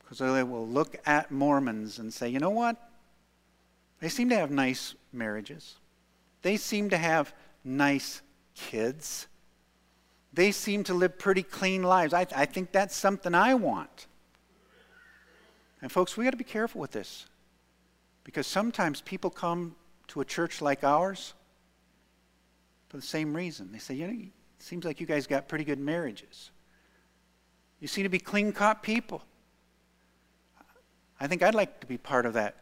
Because 0.00 0.18
they 0.18 0.42
will 0.42 0.66
look 0.66 0.96
at 1.06 1.30
Mormons 1.30 2.00
and 2.00 2.12
say, 2.12 2.28
you 2.28 2.40
know 2.40 2.50
what? 2.50 2.76
They 4.04 4.10
seem 4.10 4.28
to 4.28 4.36
have 4.36 4.50
nice 4.50 4.94
marriages. 5.14 5.76
They 6.42 6.58
seem 6.58 6.90
to 6.90 6.98
have 6.98 7.32
nice 7.64 8.20
kids. 8.54 9.28
They 10.30 10.52
seem 10.52 10.84
to 10.84 10.92
live 10.92 11.18
pretty 11.18 11.42
clean 11.42 11.82
lives. 11.82 12.12
I, 12.12 12.26
I 12.36 12.44
think 12.44 12.70
that's 12.70 12.94
something 12.94 13.34
I 13.34 13.54
want. 13.54 14.06
And, 15.80 15.90
folks, 15.90 16.18
we 16.18 16.24
got 16.24 16.32
to 16.32 16.36
be 16.36 16.44
careful 16.44 16.82
with 16.82 16.90
this 16.90 17.24
because 18.24 18.46
sometimes 18.46 19.00
people 19.00 19.30
come 19.30 19.74
to 20.08 20.20
a 20.20 20.24
church 20.26 20.60
like 20.60 20.84
ours 20.84 21.32
for 22.90 22.98
the 22.98 23.02
same 23.02 23.34
reason. 23.34 23.72
They 23.72 23.78
say, 23.78 23.94
you 23.94 24.06
know, 24.06 24.12
it 24.12 24.28
seems 24.58 24.84
like 24.84 25.00
you 25.00 25.06
guys 25.06 25.26
got 25.26 25.48
pretty 25.48 25.64
good 25.64 25.78
marriages. 25.78 26.50
You 27.80 27.88
seem 27.88 28.02
to 28.02 28.10
be 28.10 28.18
clean 28.18 28.52
cut 28.52 28.82
people. 28.82 29.22
I 31.18 31.26
think 31.26 31.42
I'd 31.42 31.54
like 31.54 31.80
to 31.80 31.86
be 31.86 31.96
part 31.96 32.26
of 32.26 32.34
that. 32.34 32.56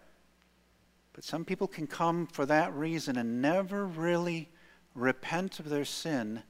But 1.12 1.24
some 1.24 1.44
people 1.44 1.68
can 1.68 1.86
come 1.86 2.26
for 2.26 2.46
that 2.46 2.72
reason 2.74 3.18
and 3.18 3.42
never 3.42 3.86
really 3.86 4.48
repent 4.94 5.60
of 5.60 5.68
their 5.68 5.84
sin 5.84 6.42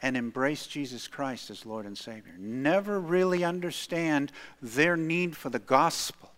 and 0.00 0.16
embrace 0.16 0.66
Jesus 0.66 1.08
Christ 1.08 1.50
as 1.50 1.66
Lord 1.66 1.86
and 1.86 1.96
Savior. 1.96 2.34
Never 2.38 3.00
really 3.00 3.44
understand 3.44 4.30
their 4.62 4.96
need 4.96 5.36
for 5.36 5.50
the 5.50 5.58
gospel, 5.58 6.30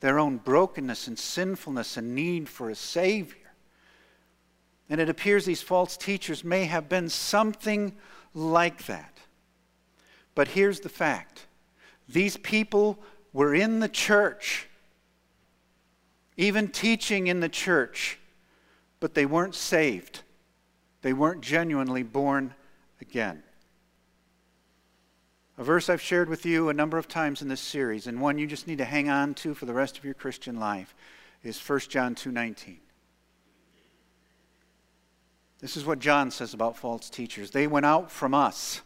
their 0.00 0.18
own 0.18 0.36
brokenness 0.38 1.06
and 1.06 1.18
sinfulness 1.18 1.96
and 1.96 2.14
need 2.14 2.48
for 2.48 2.68
a 2.68 2.74
Savior. 2.74 3.52
And 4.88 5.00
it 5.00 5.08
appears 5.08 5.44
these 5.44 5.62
false 5.62 5.96
teachers 5.96 6.44
may 6.44 6.64
have 6.66 6.88
been 6.88 7.08
something 7.08 7.96
like 8.34 8.86
that. 8.86 9.18
But 10.34 10.48
here's 10.48 10.80
the 10.80 10.88
fact 10.88 11.46
these 12.08 12.36
people 12.36 13.02
were 13.32 13.54
in 13.54 13.80
the 13.80 13.88
church, 13.88 14.68
even 16.36 16.68
teaching 16.68 17.26
in 17.26 17.40
the 17.40 17.48
church, 17.48 18.18
but 19.00 19.14
they 19.14 19.26
weren't 19.26 19.54
saved. 19.54 20.20
They 21.02 21.12
weren't 21.12 21.40
genuinely 21.40 22.02
born 22.02 22.54
again. 23.00 23.42
A 25.58 25.64
verse 25.64 25.88
I've 25.88 26.02
shared 26.02 26.28
with 26.28 26.44
you 26.44 26.68
a 26.68 26.74
number 26.74 26.98
of 26.98 27.08
times 27.08 27.40
in 27.40 27.48
this 27.48 27.60
series, 27.60 28.06
and 28.06 28.20
one 28.20 28.36
you 28.36 28.46
just 28.46 28.66
need 28.66 28.78
to 28.78 28.84
hang 28.84 29.08
on 29.08 29.34
to 29.34 29.54
for 29.54 29.64
the 29.64 29.72
rest 29.72 29.96
of 29.96 30.04
your 30.04 30.14
Christian 30.14 30.60
life. 30.60 30.94
is 31.42 31.58
1 31.58 31.90
John 31.90 32.14
2:19. 32.14 32.80
This 35.60 35.76
is 35.76 35.86
what 35.86 35.98
John 35.98 36.30
says 36.30 36.52
about 36.52 36.76
false 36.76 37.08
teachers. 37.08 37.52
They 37.52 37.66
went 37.66 37.86
out 37.86 38.10
from 38.10 38.34
us. 38.34 38.82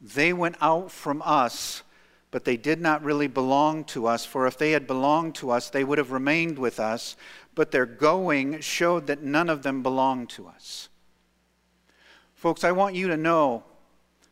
They 0.00 0.32
went 0.32 0.56
out 0.60 0.90
from 0.90 1.22
us, 1.22 1.83
but 2.34 2.44
they 2.44 2.56
did 2.56 2.80
not 2.80 3.04
really 3.04 3.28
belong 3.28 3.84
to 3.84 4.08
us, 4.08 4.26
for 4.26 4.48
if 4.48 4.58
they 4.58 4.72
had 4.72 4.88
belonged 4.88 5.36
to 5.36 5.52
us, 5.52 5.70
they 5.70 5.84
would 5.84 5.98
have 5.98 6.10
remained 6.10 6.58
with 6.58 6.80
us, 6.80 7.16
but 7.54 7.70
their 7.70 7.86
going 7.86 8.58
showed 8.58 9.06
that 9.06 9.22
none 9.22 9.48
of 9.48 9.62
them 9.62 9.84
belonged 9.84 10.28
to 10.28 10.48
us. 10.48 10.88
Folks, 12.34 12.64
I 12.64 12.72
want 12.72 12.96
you 12.96 13.06
to 13.06 13.16
know 13.16 13.62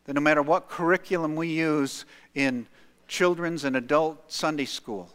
that 0.07 0.15
no 0.15 0.21
matter 0.21 0.43
what 0.43 0.69
curriculum 0.69 1.37
we 1.37 1.47
use 1.47 2.05
in 2.35 2.67
children's 3.07 3.62
and 3.62 3.77
adult 3.77 4.33
Sunday 4.33 4.65
school, 4.65 5.09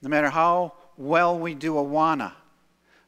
no 0.00 0.08
matter 0.08 0.30
how 0.30 0.72
well 0.96 1.38
we 1.38 1.52
do 1.54 1.74
Awana, 1.74 2.32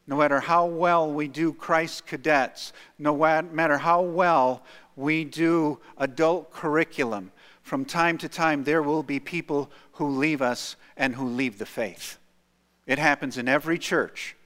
no 0.06 0.16
matter 0.16 0.40
how 0.40 0.66
well 0.66 1.10
we 1.10 1.26
do 1.26 1.54
Christ 1.54 2.06
cadets, 2.06 2.74
no 2.98 3.16
matter 3.16 3.78
how 3.78 4.02
well 4.02 4.62
we 4.94 5.24
do 5.24 5.80
adult 5.96 6.52
curriculum, 6.52 7.32
from 7.62 7.84
time 7.84 8.18
to 8.18 8.28
time 8.28 8.64
there 8.64 8.82
will 8.82 9.02
be 9.02 9.20
people 9.20 9.70
who 9.92 10.08
leave 10.08 10.42
us 10.42 10.76
and 10.96 11.14
who 11.14 11.26
leave 11.26 11.58
the 11.58 11.66
faith. 11.66 12.18
It 12.86 12.98
happens 12.98 13.38
in 13.38 13.48
every 13.48 13.78
church. 13.78 14.36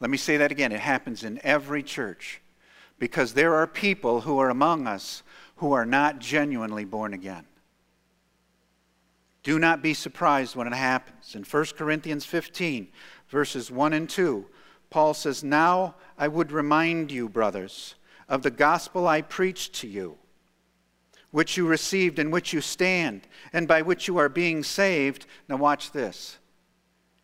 Let 0.00 0.10
me 0.10 0.16
say 0.16 0.36
that 0.36 0.52
again 0.52 0.72
it 0.72 0.80
happens 0.80 1.24
in 1.24 1.40
every 1.44 1.82
church 1.82 2.40
because 2.98 3.34
there 3.34 3.54
are 3.54 3.66
people 3.66 4.22
who 4.22 4.38
are 4.38 4.50
among 4.50 4.86
us 4.86 5.22
who 5.56 5.72
are 5.72 5.86
not 5.86 6.18
genuinely 6.18 6.84
born 6.84 7.12
again. 7.14 7.44
Do 9.42 9.58
not 9.58 9.82
be 9.82 9.94
surprised 9.94 10.54
when 10.54 10.68
it 10.68 10.74
happens. 10.74 11.34
In 11.34 11.42
1 11.42 11.64
Corinthians 11.76 12.24
15, 12.24 12.88
verses 13.28 13.70
1 13.70 13.92
and 13.92 14.08
2, 14.08 14.46
Paul 14.90 15.14
says, 15.14 15.42
Now 15.42 15.96
I 16.16 16.28
would 16.28 16.52
remind 16.52 17.10
you, 17.10 17.28
brothers, 17.28 17.96
of 18.28 18.42
the 18.42 18.50
gospel 18.50 19.08
I 19.08 19.20
preached 19.22 19.74
to 19.76 19.88
you, 19.88 20.16
which 21.32 21.56
you 21.56 21.66
received, 21.66 22.18
in 22.18 22.30
which 22.30 22.52
you 22.52 22.60
stand, 22.60 23.22
and 23.52 23.66
by 23.66 23.82
which 23.82 24.06
you 24.06 24.18
are 24.18 24.28
being 24.28 24.62
saved. 24.62 25.26
Now 25.48 25.56
watch 25.56 25.90
this. 25.90 26.38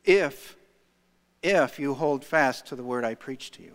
If, 0.05 0.57
if 1.43 1.79
you 1.79 1.95
hold 1.95 2.25
fast 2.25 2.67
to 2.67 2.77
the 2.77 2.83
word 2.83 3.05
I 3.05 3.15
preached 3.15 3.55
to 3.55 3.63
you, 3.63 3.75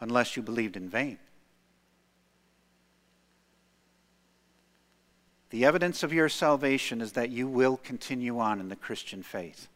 unless 0.00 0.36
you 0.36 0.42
believed 0.42 0.76
in 0.76 0.88
vain. 0.88 1.18
The 5.50 5.64
evidence 5.64 6.02
of 6.02 6.12
your 6.12 6.28
salvation 6.28 7.00
is 7.00 7.12
that 7.12 7.30
you 7.30 7.46
will 7.46 7.76
continue 7.78 8.38
on 8.38 8.60
in 8.60 8.68
the 8.68 8.76
Christian 8.76 9.22
faith. 9.22 9.68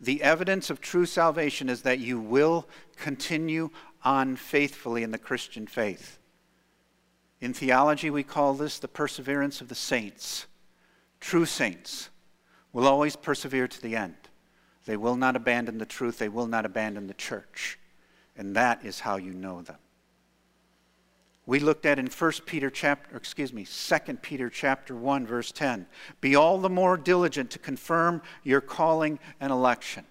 The 0.00 0.22
evidence 0.22 0.70
of 0.70 0.80
true 0.80 1.06
salvation 1.06 1.68
is 1.68 1.82
that 1.82 1.98
you 1.98 2.20
will 2.20 2.68
continue 2.96 3.70
on 4.04 4.36
faithfully 4.36 5.02
in 5.02 5.10
the 5.10 5.18
Christian 5.18 5.66
faith. 5.66 6.18
In 7.40 7.52
theology, 7.52 8.10
we 8.10 8.22
call 8.22 8.54
this 8.54 8.78
the 8.78 8.88
perseverance 8.88 9.60
of 9.60 9.68
the 9.68 9.74
saints. 9.74 10.46
True 11.20 11.46
saints 11.46 12.10
will 12.72 12.86
always 12.86 13.16
persevere 13.16 13.68
to 13.68 13.82
the 13.82 13.96
end. 13.96 14.16
They 14.84 14.96
will 14.96 15.16
not 15.16 15.36
abandon 15.36 15.78
the 15.78 15.86
truth, 15.86 16.18
they 16.18 16.28
will 16.28 16.46
not 16.46 16.64
abandon 16.64 17.06
the 17.06 17.14
church. 17.14 17.78
And 18.36 18.54
that 18.56 18.84
is 18.84 19.00
how 19.00 19.16
you 19.16 19.32
know 19.32 19.62
them 19.62 19.78
we 21.46 21.60
looked 21.60 21.86
at 21.86 21.98
in 21.98 22.08
1 22.08 22.32
Peter 22.44 22.68
chapter, 22.68 23.16
excuse 23.16 23.52
me, 23.52 23.64
2 23.64 24.14
Peter 24.16 24.50
chapter 24.50 24.94
1 24.96 25.26
verse 25.26 25.52
10. 25.52 25.86
Be 26.20 26.34
all 26.34 26.58
the 26.58 26.68
more 26.68 26.96
diligent 26.96 27.50
to 27.52 27.60
confirm 27.60 28.20
your 28.42 28.60
calling 28.60 29.20
and 29.40 29.52
election. 29.52 30.04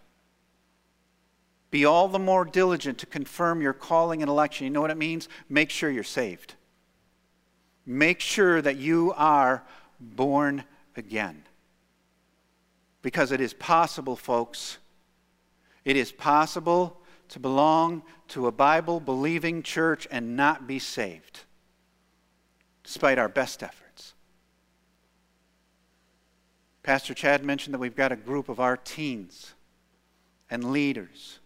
Be 1.72 1.84
all 1.84 2.08
the 2.08 2.20
more 2.20 2.46
diligent 2.46 2.98
to 3.00 3.06
confirm 3.06 3.62
your 3.62 3.74
calling 3.74 4.22
and 4.22 4.30
election. 4.30 4.64
You 4.64 4.72
know 4.72 4.80
what 4.80 4.92
it 4.92 4.98
means? 4.98 5.28
Make 5.50 5.70
sure 5.70 5.92
you're 5.92 6.04
saved. 6.04 6.56
Make 7.86 8.20
sure 8.20 8.62
that 8.62 8.78
you 8.78 9.14
are 9.16 9.64
born 10.00 10.64
again. 10.96 11.44
Because 13.02 13.32
it 13.32 13.40
is 13.40 13.54
possible, 13.54 14.16
folks. 14.16 14.80
It 15.84 15.96
is 15.96 16.12
possible 16.12 17.02
to 17.30 17.40
belong 17.40 18.04
to 18.30 18.48
a 18.48 18.52
Bible 18.52 19.00
believing 19.00 19.62
church 19.62 20.08
and 20.10 20.36
not 20.36 20.68
be 20.68 20.80
saved, 20.80 21.42
despite 22.84 23.20
our 23.20 23.30
best 23.30 23.62
efforts. 23.62 24.14
Pastor 26.82 27.14
Chad 27.14 27.44
mentioned 27.44 27.74
that 27.74 27.80
we've 27.80 27.96
got 27.96 28.12
a 28.12 28.16
group 28.16 28.50
of 28.50 28.60
our 28.60 28.78
teens 28.78 29.54
and 30.52 30.72
leaders 30.72 31.40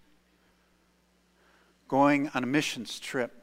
going 1.87 2.29
on 2.33 2.43
a 2.43 2.47
missions 2.47 2.99
trip 2.99 3.38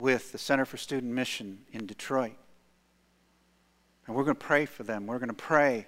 with 0.00 0.32
the 0.32 0.38
Center 0.38 0.64
for 0.64 0.76
Student 0.76 1.12
Mission 1.12 1.60
in 1.72 1.86
Detroit. 1.86 2.36
And 4.06 4.16
we're 4.16 4.24
going 4.24 4.36
to 4.36 4.44
pray 4.44 4.66
for 4.66 4.82
them. 4.82 5.06
We're 5.06 5.18
going 5.18 5.28
to 5.28 5.34
pray 5.34 5.86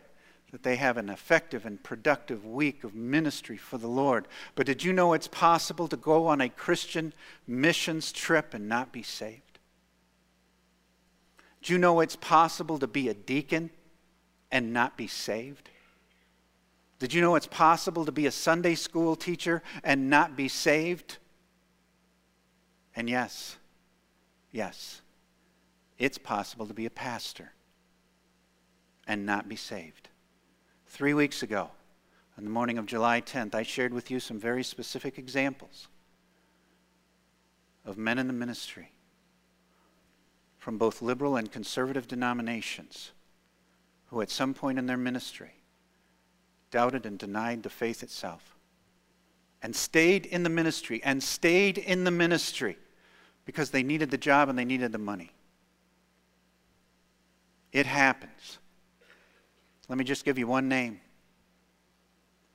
that 0.53 0.62
they 0.62 0.77
have 0.77 0.98
an 0.98 1.09
effective 1.09 1.64
and 1.64 1.83
productive 1.83 2.44
week 2.44 2.85
of 2.85 2.94
ministry 2.94 3.57
for 3.57 3.79
the 3.79 3.88
Lord. 3.88 4.29
But 4.55 4.66
did 4.66 4.85
you 4.85 4.92
know 4.92 5.14
it's 5.14 5.29
possible 5.29 5.88
to 5.88 5.96
go 5.96 6.27
on 6.27 6.40
a 6.40 6.48
Christian 6.48 7.14
missions 7.46 8.12
trip 8.12 8.53
and 8.53 8.68
not 8.68 8.92
be 8.92 9.03
saved? 9.03 9.59
Do 11.62 11.72
you 11.72 11.79
know 11.79 12.01
it's 12.01 12.16
possible 12.16 12.79
to 12.81 12.87
be 12.87 13.09
a 13.09 13.14
deacon 13.14 13.70
and 14.51 14.72
not 14.72 14.96
be 14.96 15.07
saved? 15.07 15.70
Did 16.98 17.14
you 17.14 17.20
know 17.20 17.35
it's 17.35 17.46
possible 17.46 18.05
to 18.05 18.12
be 18.12 18.27
a 18.27 18.31
Sunday 18.31 18.75
school 18.75 19.16
teacher 19.16 19.62
and 19.83 20.11
not 20.11 20.37
be 20.37 20.48
saved? 20.48 21.16
And 22.94 23.09
yes, 23.09 23.57
yes, 24.53 25.03
it's 25.99 26.19
possible 26.19 26.67
to 26.67 26.75
be 26.75 26.87
a 26.87 26.91
pastor 26.91 27.53
and 29.07 29.27
not 29.27 29.49
be 29.49 29.57
saved. 29.57 30.09
Three 30.87 31.15
weeks 31.15 31.43
ago, 31.43 31.71
on 32.38 32.45
the 32.45 32.51
morning 32.51 32.79
of 32.79 32.87
July 32.87 33.21
10th, 33.21 33.55
I 33.55 33.62
shared 33.62 33.93
with 33.93 34.11
you 34.11 34.21
some 34.21 34.38
very 34.38 34.62
specific 34.62 35.19
examples 35.19 35.88
of 37.85 37.99
men 37.99 38.19
in 38.19 38.27
the 38.27 38.33
ministry 38.33 38.93
from 40.59 40.79
both 40.79 41.03
liberal 41.03 41.37
and 41.37 41.51
conservative 41.51 42.07
denominations 42.07 43.11
who, 44.07 44.21
at 44.21 44.31
some 44.31 44.55
point 44.55 44.79
in 44.79 44.87
their 44.87 44.97
ministry, 44.97 45.55
doubted 46.71 47.05
and 47.05 47.19
denied 47.19 47.62
the 47.62 47.71
faith 47.71 48.03
itself 48.03 48.55
and 49.62 49.75
stayed 49.75 50.27
in 50.27 50.43
the 50.43 50.49
ministry 50.49 51.01
and 51.05 51.23
stayed 51.23 51.79
in 51.79 52.05
the 52.05 52.11
ministry 52.11 52.77
because 53.45 53.71
they 53.71 53.83
needed 53.83 54.11
the 54.11 54.19
job 54.19 54.49
and 54.49 54.59
they 54.59 54.65
needed 54.65 54.93
the 54.93 54.99
money. 54.99 55.31
It 57.73 57.87
happens. 57.87 58.59
Let 59.89 59.99
me 59.99 60.05
just 60.05 60.25
give 60.25 60.39
you 60.39 60.47
one 60.47 60.69
name. 60.69 61.01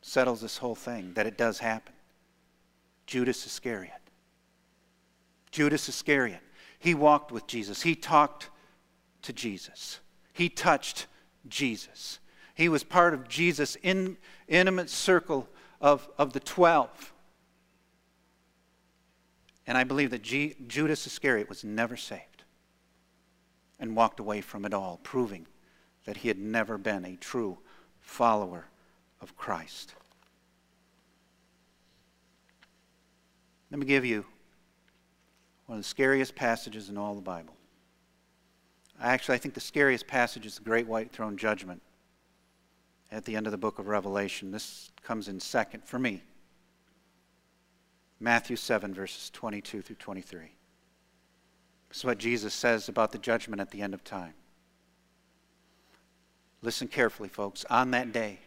Settles 0.01 0.41
this 0.41 0.57
whole 0.57 0.75
thing 0.75 1.13
that 1.15 1.25
it 1.25 1.37
does 1.37 1.59
happen. 1.59 1.93
Judas 3.05 3.45
Iscariot. 3.45 3.93
Judas 5.51 5.89
Iscariot. 5.89 6.41
He 6.79 6.93
walked 6.93 7.31
with 7.31 7.47
Jesus. 7.47 7.81
He 7.81 7.95
talked 7.95 8.49
to 9.23 9.33
Jesus. 9.33 9.99
He 10.33 10.49
touched 10.49 11.07
Jesus. 11.47 12.19
He 12.53 12.69
was 12.69 12.83
part 12.83 13.13
of 13.13 13.27
Jesus' 13.27 13.75
in, 13.81 14.17
intimate 14.47 14.89
circle 14.89 15.47
of, 15.81 16.07
of 16.17 16.33
the 16.33 16.39
12. 16.39 17.13
And 19.67 19.77
I 19.77 19.83
believe 19.83 20.11
that 20.11 20.21
G, 20.21 20.55
Judas 20.67 21.05
Iscariot 21.05 21.49
was 21.49 21.63
never 21.63 21.97
saved 21.97 22.43
and 23.79 23.95
walked 23.95 24.19
away 24.19 24.41
from 24.41 24.65
it 24.65 24.73
all, 24.73 24.99
proving 25.03 25.45
that 26.05 26.17
he 26.17 26.29
had 26.29 26.39
never 26.39 26.77
been 26.77 27.03
a 27.03 27.17
true 27.17 27.57
follower 27.99 28.65
of 29.21 29.35
Christ. 29.35 29.93
Let 33.69 33.79
me 33.79 33.85
give 33.85 34.05
you 34.05 34.25
one 35.65 35.77
of 35.77 35.83
the 35.83 35.87
scariest 35.87 36.33
passages 36.33 36.89
in 36.89 36.97
all 36.97 37.13
the 37.13 37.21
Bible. 37.21 37.53
Actually, 39.01 39.35
I 39.35 39.39
think 39.39 39.53
the 39.53 39.59
scariest 39.59 40.07
passage 40.07 40.45
is 40.45 40.55
the 40.55 40.63
great 40.63 40.87
white 40.87 41.11
throne 41.11 41.35
judgment 41.37 41.81
at 43.11 43.25
the 43.25 43.35
end 43.35 43.45
of 43.45 43.51
the 43.51 43.57
book 43.57 43.77
of 43.77 43.87
Revelation. 43.87 44.51
This 44.51 44.91
comes 45.03 45.27
in 45.27 45.39
second 45.41 45.83
for 45.83 45.99
me. 45.99 46.23
Matthew 48.19 48.55
7, 48.55 48.93
verses 48.93 49.29
22 49.29 49.81
through 49.81 49.95
23. 49.97 50.39
This 51.89 51.97
is 51.97 52.05
what 52.05 52.17
Jesus 52.17 52.53
says 52.53 52.89
about 52.89 53.11
the 53.11 53.17
judgment 53.17 53.61
at 53.61 53.71
the 53.71 53.81
end 53.81 53.93
of 53.93 54.03
time. 54.03 54.33
Listen 56.61 56.87
carefully, 56.87 57.29
folks. 57.29 57.63
On 57.69 57.91
that 57.91 58.11
day, 58.11 58.39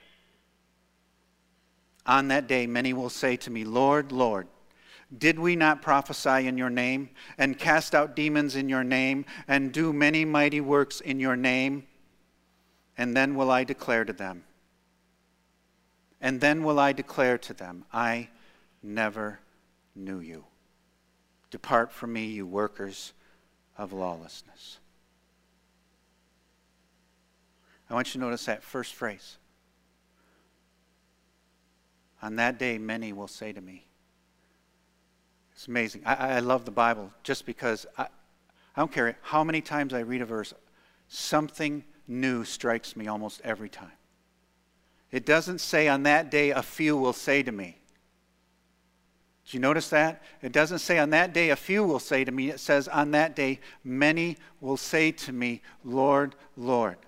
on 2.04 2.28
that 2.28 2.48
day, 2.48 2.66
many 2.66 2.92
will 2.92 3.10
say 3.10 3.36
to 3.36 3.50
me, 3.50 3.64
Lord, 3.64 4.10
Lord, 4.10 4.48
did 5.16 5.38
we 5.38 5.56
not 5.56 5.82
prophesy 5.82 6.46
in 6.46 6.56
your 6.58 6.70
name, 6.70 7.10
and 7.38 7.58
cast 7.58 7.94
out 7.94 8.16
demons 8.16 8.56
in 8.56 8.68
your 8.68 8.84
name, 8.84 9.24
and 9.48 9.72
do 9.72 9.92
many 9.92 10.24
mighty 10.24 10.60
works 10.60 11.00
in 11.00 11.20
your 11.20 11.36
name? 11.36 11.86
And 12.98 13.16
then 13.16 13.34
will 13.34 13.50
I 13.50 13.64
declare 13.64 14.04
to 14.04 14.12
them, 14.12 14.44
And 16.20 16.40
then 16.40 16.62
will 16.62 16.78
I 16.78 16.92
declare 16.92 17.38
to 17.38 17.54
them, 17.54 17.84
I 17.92 18.28
never 18.82 19.40
knew 20.00 20.20
you. 20.20 20.44
Depart 21.50 21.92
from 21.92 22.12
me, 22.12 22.26
you 22.26 22.46
workers 22.46 23.12
of 23.76 23.92
lawlessness. 23.92 24.78
I 27.88 27.94
want 27.94 28.08
you 28.08 28.20
to 28.20 28.26
notice 28.26 28.44
that 28.46 28.62
first 28.62 28.94
phrase. 28.94 29.36
On 32.22 32.36
that 32.36 32.58
day, 32.58 32.78
many 32.78 33.12
will 33.12 33.28
say 33.28 33.52
to 33.52 33.60
me, 33.60 33.86
It's 35.54 35.66
amazing. 35.66 36.02
I, 36.04 36.36
I 36.36 36.38
love 36.40 36.64
the 36.64 36.70
Bible 36.70 37.10
just 37.22 37.46
because 37.46 37.86
I, 37.98 38.04
I 38.04 38.80
don't 38.80 38.92
care 38.92 39.16
how 39.22 39.42
many 39.42 39.60
times 39.60 39.92
I 39.92 40.00
read 40.00 40.22
a 40.22 40.26
verse, 40.26 40.54
something 41.08 41.82
new 42.06 42.44
strikes 42.44 42.94
me 42.94 43.08
almost 43.08 43.40
every 43.42 43.68
time. 43.68 43.92
It 45.10 45.26
doesn't 45.26 45.60
say 45.60 45.88
on 45.88 46.04
that 46.04 46.30
day 46.30 46.50
a 46.50 46.62
few 46.62 46.96
will 46.96 47.12
say 47.12 47.42
to 47.42 47.50
me. 47.50 47.79
Did 49.50 49.54
you 49.54 49.60
notice 49.62 49.88
that? 49.88 50.22
It 50.42 50.52
doesn't 50.52 50.78
say 50.78 51.00
on 51.00 51.10
that 51.10 51.32
day 51.32 51.50
a 51.50 51.56
few 51.56 51.82
will 51.82 51.98
say 51.98 52.22
to 52.22 52.30
me. 52.30 52.50
It 52.50 52.60
says 52.60 52.86
on 52.86 53.10
that 53.10 53.34
day 53.34 53.58
many 53.82 54.36
will 54.60 54.76
say 54.76 55.10
to 55.10 55.32
me, 55.32 55.60
Lord, 55.82 56.36
Lord. 56.56 56.98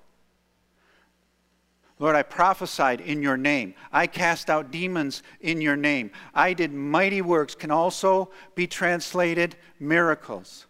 Lord, 2.01 2.17
I 2.17 2.25
prophesied 2.25 3.01
in 3.01 3.23
your 3.23 3.37
name. 3.37 3.75
I 3.93 4.09
cast 4.09 4.51
out 4.51 4.73
demons 4.73 5.23
in 5.41 5.61
your 5.61 5.77
name. 5.77 6.11
I 6.35 6.53
did 6.53 6.73
mighty 6.73 7.23
works, 7.23 7.55
can 7.55 7.71
also 7.71 8.29
be 8.57 8.67
translated 8.67 9.55
miracles. 9.79 10.67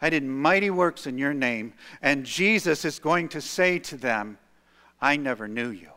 I 0.00 0.10
did 0.10 0.24
mighty 0.24 0.70
works 0.70 1.06
in 1.06 1.18
your 1.18 1.34
name. 1.34 1.74
And 2.02 2.26
Jesus 2.26 2.84
is 2.84 2.98
going 2.98 3.28
to 3.28 3.40
say 3.40 3.78
to 3.78 3.96
them, 3.96 4.38
I 5.00 5.16
never 5.18 5.46
knew 5.46 5.70
you. 5.70 5.90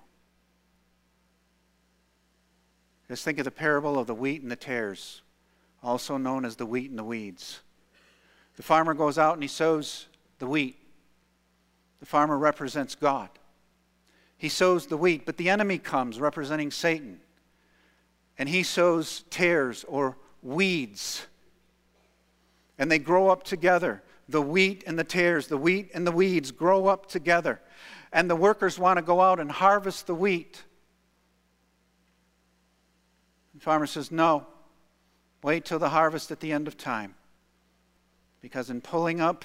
Just 3.08 3.24
think 3.24 3.38
of 3.38 3.46
the 3.46 3.52
parable 3.52 4.00
of 4.00 4.08
the 4.08 4.16
wheat 4.16 4.42
and 4.42 4.52
the 4.52 4.56
tares, 4.56 5.22
also 5.84 6.18
known 6.18 6.44
as 6.44 6.56
the 6.56 6.66
wheat 6.66 6.90
and 6.90 6.98
the 6.98 7.04
weeds. 7.04 7.62
The 8.56 8.64
farmer 8.64 8.94
goes 8.94 9.18
out 9.18 9.34
and 9.34 9.44
he 9.44 9.48
sows 9.48 10.08
the 10.40 10.48
wheat. 10.48 10.78
The 12.00 12.06
farmer 12.06 12.38
represents 12.38 12.96
God. 12.96 13.30
He 14.38 14.50
sows 14.50 14.88
the 14.88 14.98
wheat, 14.98 15.26
but 15.26 15.38
the 15.38 15.50
enemy 15.50 15.78
comes 15.78 16.20
representing 16.20 16.72
Satan. 16.72 17.20
And 18.38 18.50
he 18.50 18.64
sows 18.64 19.24
tares 19.30 19.86
or 19.88 20.18
weeds. 20.42 21.26
And 22.78 22.92
they 22.92 23.00
grow 23.00 23.30
up 23.30 23.44
together. 23.44 24.04
The 24.28 24.42
wheat 24.42 24.84
and 24.86 25.00
the 25.00 25.04
tares, 25.04 25.48
the 25.48 25.58
wheat 25.58 25.92
and 25.94 26.06
the 26.06 26.12
weeds 26.12 26.52
grow 26.52 26.88
up 26.88 27.08
together. 27.08 27.62
And 28.12 28.30
the 28.30 28.36
workers 28.36 28.78
want 28.78 28.98
to 28.98 29.04
go 29.04 29.22
out 29.22 29.40
and 29.40 29.52
harvest 29.52 30.08
the 30.08 30.16
wheat. 30.16 30.64
The 33.56 33.62
farmer 33.62 33.88
says, 33.88 34.12
No, 34.12 34.46
wait 35.42 35.66
till 35.66 35.80
the 35.80 35.90
harvest 35.90 36.30
at 36.30 36.42
the 36.42 36.52
end 36.52 36.68
of 36.68 36.78
time. 36.78 37.16
Because 38.42 38.70
in 38.70 38.82
pulling 38.82 39.22
up 39.22 39.44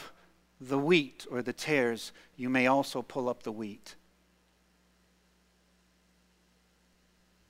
the 0.60 0.78
wheat 0.78 1.26
or 1.30 1.40
the 1.40 1.54
tares, 1.54 2.12
you 2.36 2.50
may 2.50 2.66
also 2.66 3.00
pull 3.00 3.28
up 3.28 3.44
the 3.44 3.52
wheat. 3.52 3.94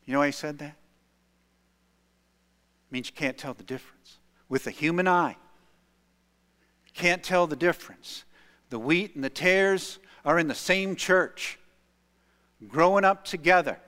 You 0.05 0.12
know 0.12 0.20
why 0.20 0.27
he 0.27 0.33
said 0.33 0.59
that? 0.59 0.77
It 2.88 2.92
means 2.92 3.09
you 3.09 3.14
can't 3.14 3.38
tell 3.38 3.55
the 3.55 3.64
difference. 3.64 4.18
With 4.49 4.64
the 4.64 4.70
human 4.70 5.09
eye, 5.09 5.37
you 6.85 6.92
can't 6.92 7.23
tell 7.23 7.46
the 7.46 7.57
difference. 7.57 8.25
The 8.68 8.79
wheat 8.79 9.14
and 9.14 9.25
the 9.25 9.31
tares 9.31 9.99
are 10.25 10.38
in 10.38 10.49
the 10.49 10.55
same 10.55 10.96
church, 10.96 11.59
growing 12.68 13.05
up 13.05 13.25
together. 13.25 13.79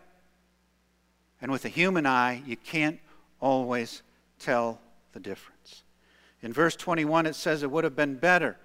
And 1.42 1.50
with 1.50 1.62
the 1.62 1.68
human 1.68 2.06
eye, 2.06 2.40
you 2.46 2.56
can't 2.56 3.00
always 3.40 4.02
tell 4.38 4.80
the 5.12 5.20
difference. 5.20 5.82
In 6.40 6.52
verse 6.52 6.76
21, 6.76 7.26
it 7.26 7.34
says 7.34 7.62
it 7.62 7.70
would 7.70 7.84
have 7.84 7.96
been 7.96 8.14
better 8.14 8.56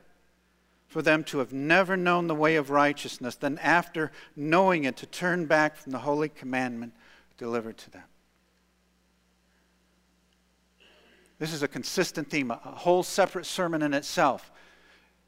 for 0.88 1.02
them 1.02 1.24
to 1.26 1.40
have 1.40 1.52
never 1.52 1.98
known 1.98 2.28
the 2.28 2.36
way 2.36 2.56
of 2.56 2.70
righteousness 2.70 3.36
than 3.36 3.58
after 3.60 4.12
knowing 4.36 4.86
it 4.86 4.96
to 4.98 5.06
turn 5.06 5.46
back 5.48 5.76
from 5.76 5.92
the 5.92 6.00
holy 6.00 6.30
commandment 6.30 6.94
delivered 7.38 7.78
to 7.78 7.90
them. 7.90 8.04
This 11.40 11.54
is 11.54 11.62
a 11.62 11.68
consistent 11.68 12.30
theme, 12.30 12.50
a 12.52 12.56
whole 12.56 13.04
separate 13.04 13.46
sermon 13.46 13.82
in 13.82 13.94
itself. 13.94 14.52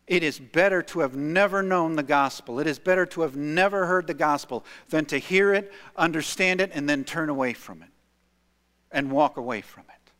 It 0.09 0.23
is 0.23 0.39
better 0.39 0.81
to 0.81 1.01
have 1.01 1.15
never 1.15 1.61
known 1.61 1.95
the 1.95 2.01
gospel. 2.01 2.59
It 2.59 2.65
is 2.65 2.79
better 2.79 3.05
to 3.05 3.21
have 3.21 3.35
never 3.35 3.85
heard 3.85 4.07
the 4.07 4.15
gospel 4.15 4.65
than 4.89 5.05
to 5.05 5.19
hear 5.19 5.53
it, 5.53 5.71
understand 5.95 6.61
it, 6.61 6.71
and 6.73 6.89
then 6.89 7.03
turn 7.03 7.29
away 7.29 7.53
from 7.53 7.83
it 7.83 7.89
and 8.91 9.11
walk 9.11 9.37
away 9.37 9.61
from 9.61 9.83
it. 9.83 10.11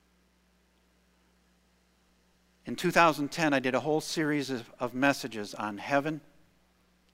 In 2.68 2.76
2010, 2.76 3.52
I 3.52 3.60
did 3.60 3.74
a 3.74 3.80
whole 3.80 4.00
series 4.00 4.52
of, 4.52 4.72
of 4.80 4.94
messages 4.94 5.56
on 5.56 5.80
heaven 5.80 6.22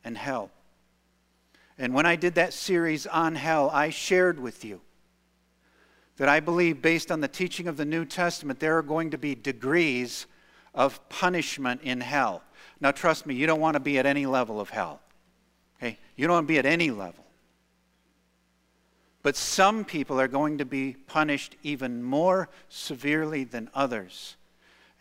and 0.04 0.18
hell. 0.18 0.52
And 1.78 1.94
when 1.94 2.06
I 2.06 2.18
did 2.18 2.36
that 2.36 2.54
series 2.54 3.08
on 3.08 3.36
hell, 3.36 3.70
I 3.70 3.90
shared 3.90 4.38
with 4.38 4.66
you 4.66 4.82
that 6.18 6.28
I 6.28 6.42
believe, 6.42 6.82
based 6.82 7.10
on 7.10 7.22
the 7.22 7.30
teaching 7.30 7.70
of 7.70 7.78
the 7.78 7.86
New 7.86 8.04
Testament, 8.04 8.60
there 8.60 8.78
are 8.78 8.84
going 8.84 9.12
to 9.12 9.18
be 9.18 9.34
degrees 9.34 10.26
of 10.74 11.08
punishment 11.08 11.80
in 11.82 12.02
hell. 12.02 12.44
Now, 12.80 12.92
trust 12.92 13.26
me, 13.26 13.36
you 13.36 13.48
don't 13.48 13.60
want 13.60 13.76
to 13.76 13.80
be 13.80 13.98
at 13.98 14.06
any 14.06 14.26
level 14.26 14.60
of 14.60 14.70
hell. 14.70 15.02
Okay? 15.78 15.98
You 16.16 16.28
don't 16.28 16.36
want 16.36 16.48
to 16.48 16.54
be 16.54 16.60
at 16.60 16.66
any 16.66 16.92
level. 16.92 17.26
But 19.24 19.36
some 19.36 19.86
people 19.86 20.20
are 20.20 20.28
going 20.28 20.60
to 20.60 20.66
be 20.66 20.94
punished 21.08 21.56
even 21.64 22.04
more 22.04 22.50
severely 22.70 23.44
than 23.44 23.70
others. 23.74 24.36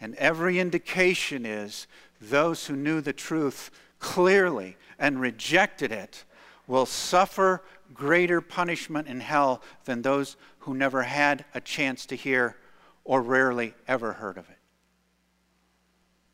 And 0.01 0.15
every 0.15 0.59
indication 0.59 1.45
is 1.45 1.87
those 2.21 2.67
who 2.67 2.75
knew 2.75 3.01
the 3.01 3.13
truth 3.13 3.71
clearly 3.99 4.77
and 4.99 5.21
rejected 5.21 5.93
it 5.93 6.25
will 6.67 6.87
suffer 6.87 7.63
greater 7.93 8.41
punishment 8.41 9.09
in 9.09 9.21
hell 9.21 9.63
than 9.85 10.03
those 10.03 10.37
who 10.61 10.75
never 10.75 11.03
had 11.03 11.45
a 11.55 11.61
chance 11.61 12.07
to 12.07 12.17
hear 12.17 12.57
or 13.05 13.21
rarely 13.21 13.75
ever 13.87 14.15
heard 14.15 14.39
of 14.39 14.49
it. 14.49 14.57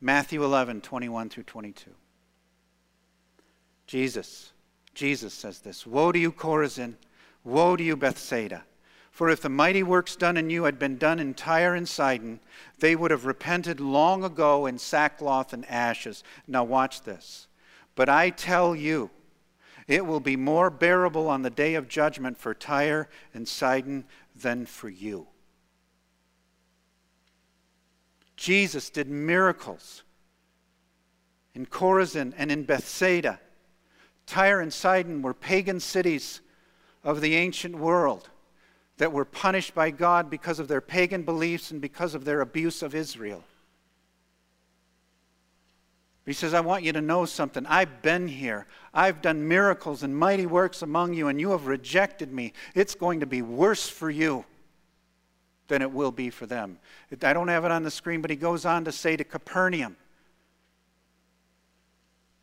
Matthew 0.01 0.43
11, 0.43 0.81
21 0.81 1.29
through 1.29 1.43
22. 1.43 1.91
Jesus, 3.85 4.51
Jesus 4.95 5.33
says 5.33 5.59
this 5.59 5.85
Woe 5.85 6.11
to 6.11 6.17
you, 6.17 6.31
Chorazin! 6.31 6.95
Woe 7.43 7.75
to 7.75 7.83
you, 7.83 7.95
Bethsaida! 7.95 8.63
For 9.11 9.29
if 9.29 9.41
the 9.41 9.49
mighty 9.49 9.83
works 9.83 10.15
done 10.15 10.37
in 10.37 10.49
you 10.49 10.63
had 10.63 10.79
been 10.79 10.97
done 10.97 11.19
in 11.19 11.33
Tyre 11.33 11.75
and 11.75 11.87
Sidon, 11.87 12.39
they 12.79 12.95
would 12.95 13.11
have 13.11 13.25
repented 13.25 13.79
long 13.79 14.23
ago 14.23 14.65
in 14.65 14.79
sackcloth 14.79 15.53
and 15.53 15.69
ashes. 15.69 16.23
Now, 16.47 16.63
watch 16.63 17.03
this. 17.03 17.47
But 17.93 18.09
I 18.09 18.29
tell 18.29 18.75
you, 18.75 19.11
it 19.87 20.05
will 20.05 20.21
be 20.21 20.37
more 20.37 20.69
bearable 20.69 21.27
on 21.27 21.41
the 21.41 21.49
day 21.49 21.75
of 21.75 21.89
judgment 21.89 22.37
for 22.37 22.53
Tyre 22.53 23.09
and 23.33 23.47
Sidon 23.47 24.05
than 24.33 24.65
for 24.65 24.89
you. 24.89 25.27
Jesus 28.41 28.89
did 28.89 29.07
miracles 29.07 30.01
in 31.53 31.67
Chorazin 31.67 32.33
and 32.35 32.51
in 32.51 32.63
Bethsaida. 32.63 33.39
Tyre 34.25 34.61
and 34.61 34.73
Sidon 34.73 35.21
were 35.21 35.35
pagan 35.35 35.79
cities 35.79 36.41
of 37.03 37.21
the 37.21 37.35
ancient 37.35 37.75
world 37.75 38.29
that 38.97 39.13
were 39.13 39.25
punished 39.25 39.75
by 39.75 39.91
God 39.91 40.31
because 40.31 40.57
of 40.57 40.67
their 40.67 40.81
pagan 40.81 41.21
beliefs 41.21 41.69
and 41.69 41.79
because 41.79 42.15
of 42.15 42.25
their 42.25 42.41
abuse 42.41 42.81
of 42.81 42.95
Israel. 42.95 43.43
He 46.25 46.33
says, 46.33 46.55
I 46.55 46.61
want 46.61 46.83
you 46.83 46.93
to 46.93 47.01
know 47.01 47.25
something. 47.25 47.67
I've 47.67 48.01
been 48.01 48.27
here. 48.27 48.65
I've 48.91 49.21
done 49.21 49.47
miracles 49.47 50.01
and 50.01 50.17
mighty 50.17 50.47
works 50.47 50.81
among 50.81 51.13
you, 51.13 51.27
and 51.27 51.39
you 51.39 51.51
have 51.51 51.67
rejected 51.67 52.33
me. 52.33 52.53
It's 52.73 52.95
going 52.95 53.19
to 53.19 53.27
be 53.27 53.43
worse 53.43 53.87
for 53.87 54.09
you 54.09 54.45
than 55.71 55.81
it 55.81 55.93
will 55.93 56.11
be 56.11 56.29
for 56.29 56.45
them. 56.45 56.77
I 57.23 57.31
don't 57.31 57.47
have 57.47 57.63
it 57.63 57.71
on 57.71 57.83
the 57.83 57.91
screen, 57.91 58.19
but 58.19 58.29
he 58.29 58.35
goes 58.35 58.65
on 58.65 58.83
to 58.83 58.91
say 58.91 59.15
to 59.15 59.23
Capernaum, 59.23 59.95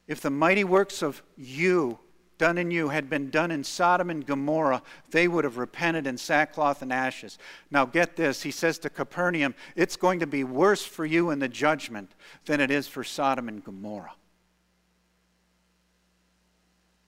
If 0.06 0.22
the 0.22 0.30
mighty 0.30 0.64
works 0.64 1.02
of 1.02 1.22
you 1.36 1.98
done 2.38 2.56
in 2.56 2.70
you 2.70 2.88
had 2.88 3.10
been 3.10 3.28
done 3.28 3.50
in 3.50 3.64
Sodom 3.64 4.08
and 4.08 4.24
Gomorrah, 4.24 4.80
they 5.10 5.28
would 5.28 5.44
have 5.44 5.58
repented 5.58 6.06
in 6.06 6.16
sackcloth 6.16 6.80
and 6.80 6.90
ashes. 6.90 7.36
Now, 7.70 7.84
get 7.84 8.16
this. 8.16 8.44
He 8.44 8.50
says 8.50 8.78
to 8.78 8.88
Capernaum, 8.88 9.54
It's 9.76 9.96
going 9.96 10.20
to 10.20 10.26
be 10.26 10.42
worse 10.42 10.82
for 10.82 11.04
you 11.04 11.28
in 11.28 11.38
the 11.38 11.48
judgment 11.48 12.14
than 12.46 12.62
it 12.62 12.70
is 12.70 12.88
for 12.88 13.04
Sodom 13.04 13.46
and 13.48 13.62
Gomorrah. 13.62 14.14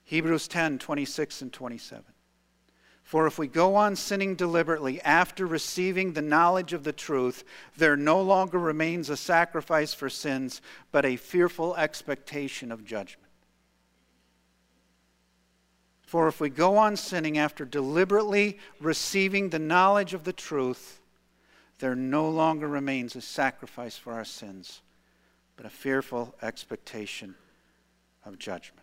Hebrews 0.03 0.47
10 0.47 0.77
26 0.77 1.41
and 1.41 1.51
27. 1.51 2.10
For 3.11 3.27
if 3.27 3.37
we 3.37 3.47
go 3.47 3.75
on 3.75 3.97
sinning 3.97 4.35
deliberately 4.35 5.01
after 5.01 5.45
receiving 5.45 6.13
the 6.13 6.21
knowledge 6.21 6.71
of 6.71 6.85
the 6.85 6.93
truth, 6.93 7.43
there 7.75 7.97
no 7.97 8.21
longer 8.21 8.57
remains 8.57 9.09
a 9.09 9.17
sacrifice 9.17 9.93
for 9.93 10.09
sins, 10.09 10.61
but 10.93 11.03
a 11.03 11.17
fearful 11.17 11.75
expectation 11.75 12.71
of 12.71 12.85
judgment. 12.85 13.27
For 16.03 16.29
if 16.29 16.39
we 16.39 16.47
go 16.47 16.77
on 16.77 16.95
sinning 16.95 17.37
after 17.37 17.65
deliberately 17.65 18.57
receiving 18.79 19.49
the 19.49 19.59
knowledge 19.59 20.13
of 20.13 20.23
the 20.23 20.31
truth, 20.31 21.01
there 21.79 21.95
no 21.95 22.29
longer 22.29 22.69
remains 22.69 23.17
a 23.17 23.21
sacrifice 23.21 23.97
for 23.97 24.13
our 24.13 24.23
sins, 24.23 24.81
but 25.57 25.65
a 25.65 25.69
fearful 25.69 26.33
expectation 26.41 27.35
of 28.23 28.39
judgment. 28.39 28.80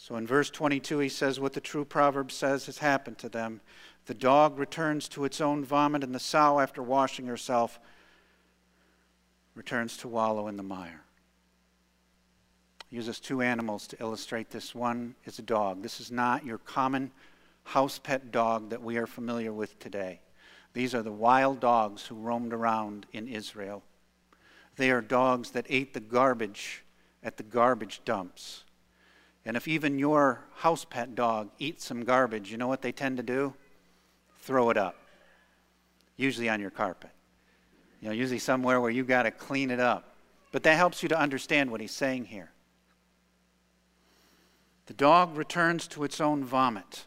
So 0.00 0.14
in 0.14 0.28
verse 0.28 0.48
22, 0.48 1.00
he 1.00 1.08
says 1.08 1.40
what 1.40 1.54
the 1.54 1.60
true 1.60 1.84
proverb 1.84 2.30
says 2.30 2.66
has 2.66 2.78
happened 2.78 3.18
to 3.18 3.28
them. 3.28 3.60
The 4.06 4.14
dog 4.14 4.56
returns 4.56 5.08
to 5.10 5.24
its 5.24 5.40
own 5.40 5.64
vomit, 5.64 6.04
and 6.04 6.14
the 6.14 6.20
sow, 6.20 6.60
after 6.60 6.82
washing 6.82 7.26
herself, 7.26 7.80
returns 9.56 9.96
to 9.98 10.08
wallow 10.08 10.46
in 10.46 10.56
the 10.56 10.62
mire 10.62 11.02
He 12.88 12.96
uses 12.96 13.18
two 13.18 13.42
animals 13.42 13.88
to 13.88 14.00
illustrate 14.00 14.50
this. 14.50 14.72
One 14.72 15.16
is 15.24 15.40
a 15.40 15.42
dog. 15.42 15.82
This 15.82 16.00
is 16.00 16.12
not 16.12 16.46
your 16.46 16.58
common 16.58 17.10
house 17.64 17.98
pet 17.98 18.30
dog 18.30 18.70
that 18.70 18.82
we 18.82 18.98
are 18.98 19.06
familiar 19.06 19.52
with 19.52 19.80
today. 19.80 20.20
These 20.74 20.94
are 20.94 21.02
the 21.02 21.12
wild 21.12 21.58
dogs 21.58 22.06
who 22.06 22.14
roamed 22.14 22.52
around 22.52 23.06
in 23.12 23.26
Israel. 23.26 23.82
They 24.76 24.92
are 24.92 25.02
dogs 25.02 25.50
that 25.50 25.66
ate 25.68 25.92
the 25.92 26.00
garbage 26.00 26.84
at 27.24 27.36
the 27.36 27.42
garbage 27.42 28.00
dumps. 28.04 28.62
And 29.44 29.56
if 29.56 29.66
even 29.66 29.98
your 29.98 30.44
house 30.56 30.84
pet 30.84 31.14
dog 31.14 31.50
eats 31.58 31.84
some 31.84 32.04
garbage, 32.04 32.50
you 32.50 32.58
know 32.58 32.68
what 32.68 32.82
they 32.82 32.92
tend 32.92 33.16
to 33.16 33.22
do? 33.22 33.54
Throw 34.40 34.70
it 34.70 34.76
up, 34.76 34.96
usually 36.16 36.48
on 36.48 36.60
your 36.60 36.70
carpet. 36.70 37.10
You 38.00 38.08
know, 38.08 38.14
usually 38.14 38.38
somewhere 38.38 38.80
where 38.80 38.90
you've 38.90 39.08
got 39.08 39.24
to 39.24 39.30
clean 39.30 39.70
it 39.70 39.80
up. 39.80 40.14
But 40.52 40.62
that 40.62 40.76
helps 40.76 41.02
you 41.02 41.08
to 41.10 41.18
understand 41.18 41.70
what 41.70 41.80
he's 41.80 41.92
saying 41.92 42.26
here. 42.26 42.50
The 44.86 44.94
dog 44.94 45.36
returns 45.36 45.86
to 45.88 46.04
its 46.04 46.20
own 46.20 46.44
vomit. 46.44 47.04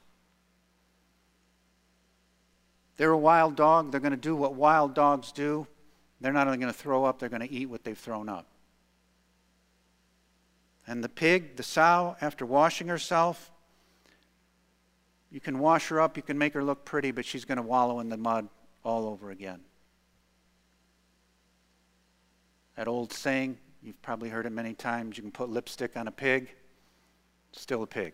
They're 2.97 3.11
a 3.11 3.17
wild 3.17 3.55
dog. 3.55 3.89
They're 3.89 3.99
going 3.99 4.11
to 4.11 4.17
do 4.17 4.35
what 4.35 4.53
wild 4.53 4.93
dogs 4.93 5.31
do. 5.31 5.65
They're 6.19 6.33
not 6.33 6.45
only 6.45 6.59
going 6.59 6.71
to 6.71 6.77
throw 6.77 7.03
up, 7.03 7.17
they're 7.17 7.29
going 7.29 7.41
to 7.41 7.51
eat 7.51 7.65
what 7.65 7.83
they've 7.83 7.97
thrown 7.97 8.29
up. 8.29 8.45
And 10.91 11.01
the 11.01 11.07
pig, 11.07 11.55
the 11.55 11.63
sow, 11.63 12.17
after 12.19 12.45
washing 12.45 12.89
herself, 12.89 13.49
you 15.31 15.39
can 15.39 15.59
wash 15.59 15.87
her 15.87 16.01
up, 16.01 16.17
you 16.17 16.21
can 16.21 16.37
make 16.37 16.53
her 16.53 16.61
look 16.61 16.83
pretty, 16.83 17.11
but 17.11 17.23
she's 17.23 17.45
going 17.45 17.55
to 17.55 17.61
wallow 17.61 18.01
in 18.01 18.09
the 18.09 18.17
mud 18.17 18.49
all 18.83 19.07
over 19.07 19.31
again. 19.31 19.61
That 22.75 22.89
old 22.89 23.13
saying, 23.13 23.57
you've 23.81 24.01
probably 24.01 24.27
heard 24.27 24.45
it 24.45 24.49
many 24.49 24.73
times 24.73 25.15
you 25.15 25.23
can 25.23 25.31
put 25.31 25.47
lipstick 25.47 25.95
on 25.95 26.09
a 26.09 26.11
pig 26.11 26.49
still 27.53 27.83
a 27.83 27.87
pig. 27.87 28.13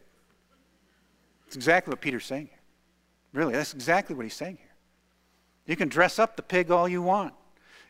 It's 1.47 1.55
exactly 1.55 1.91
what 1.91 2.01
Peter's 2.01 2.25
saying 2.25 2.47
here. 2.47 2.59
Really, 3.33 3.53
that's 3.53 3.73
exactly 3.73 4.15
what 4.15 4.23
he's 4.23 4.35
saying 4.35 4.57
here. 4.57 4.75
You 5.65 5.75
can 5.75 5.89
dress 5.89 6.19
up 6.19 6.35
the 6.35 6.43
pig 6.43 6.69
all 6.69 6.87
you 6.87 7.01
want. 7.01 7.33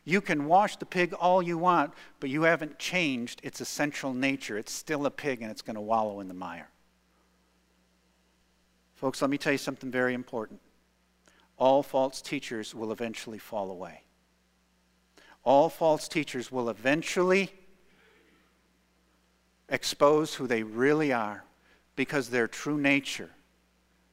You 0.08 0.22
can 0.22 0.45
wash 0.45 0.78
the 0.78 0.86
pig 0.86 1.12
all 1.12 1.43
you 1.43 1.58
want, 1.58 1.91
but 2.22 2.30
you 2.30 2.43
haven't 2.43 2.80
changed 2.80 3.41
its 3.43 3.60
essential 3.60 4.14
nature. 4.14 4.58
It's 4.58 4.72
still 4.72 5.05
a 5.05 5.12
pig 5.12 5.41
and 5.41 5.51
it's 5.51 5.62
going 5.62 5.76
to 5.76 5.82
wallow 5.82 6.22
in 6.22 6.30
the 6.30 6.34
mire. 6.34 6.70
Folks, 8.95 9.22
let 9.22 9.30
me 9.30 9.38
tell 9.38 9.51
you 9.51 9.58
something 9.58 9.91
very 9.91 10.14
important. 10.14 10.62
All 11.58 11.84
false 11.84 12.22
teachers 12.22 12.74
will 12.74 12.93
eventually 12.93 13.38
fall 13.38 13.70
away. 13.70 14.03
All 15.43 15.68
false 15.68 16.08
teachers 16.08 16.53
will 16.53 16.70
eventually 16.70 17.51
expose 19.68 20.36
who 20.36 20.47
they 20.47 20.64
really 20.64 21.12
are 21.12 21.43
because 21.97 22.30
their 22.30 22.47
true 22.47 22.78
nature 22.78 23.32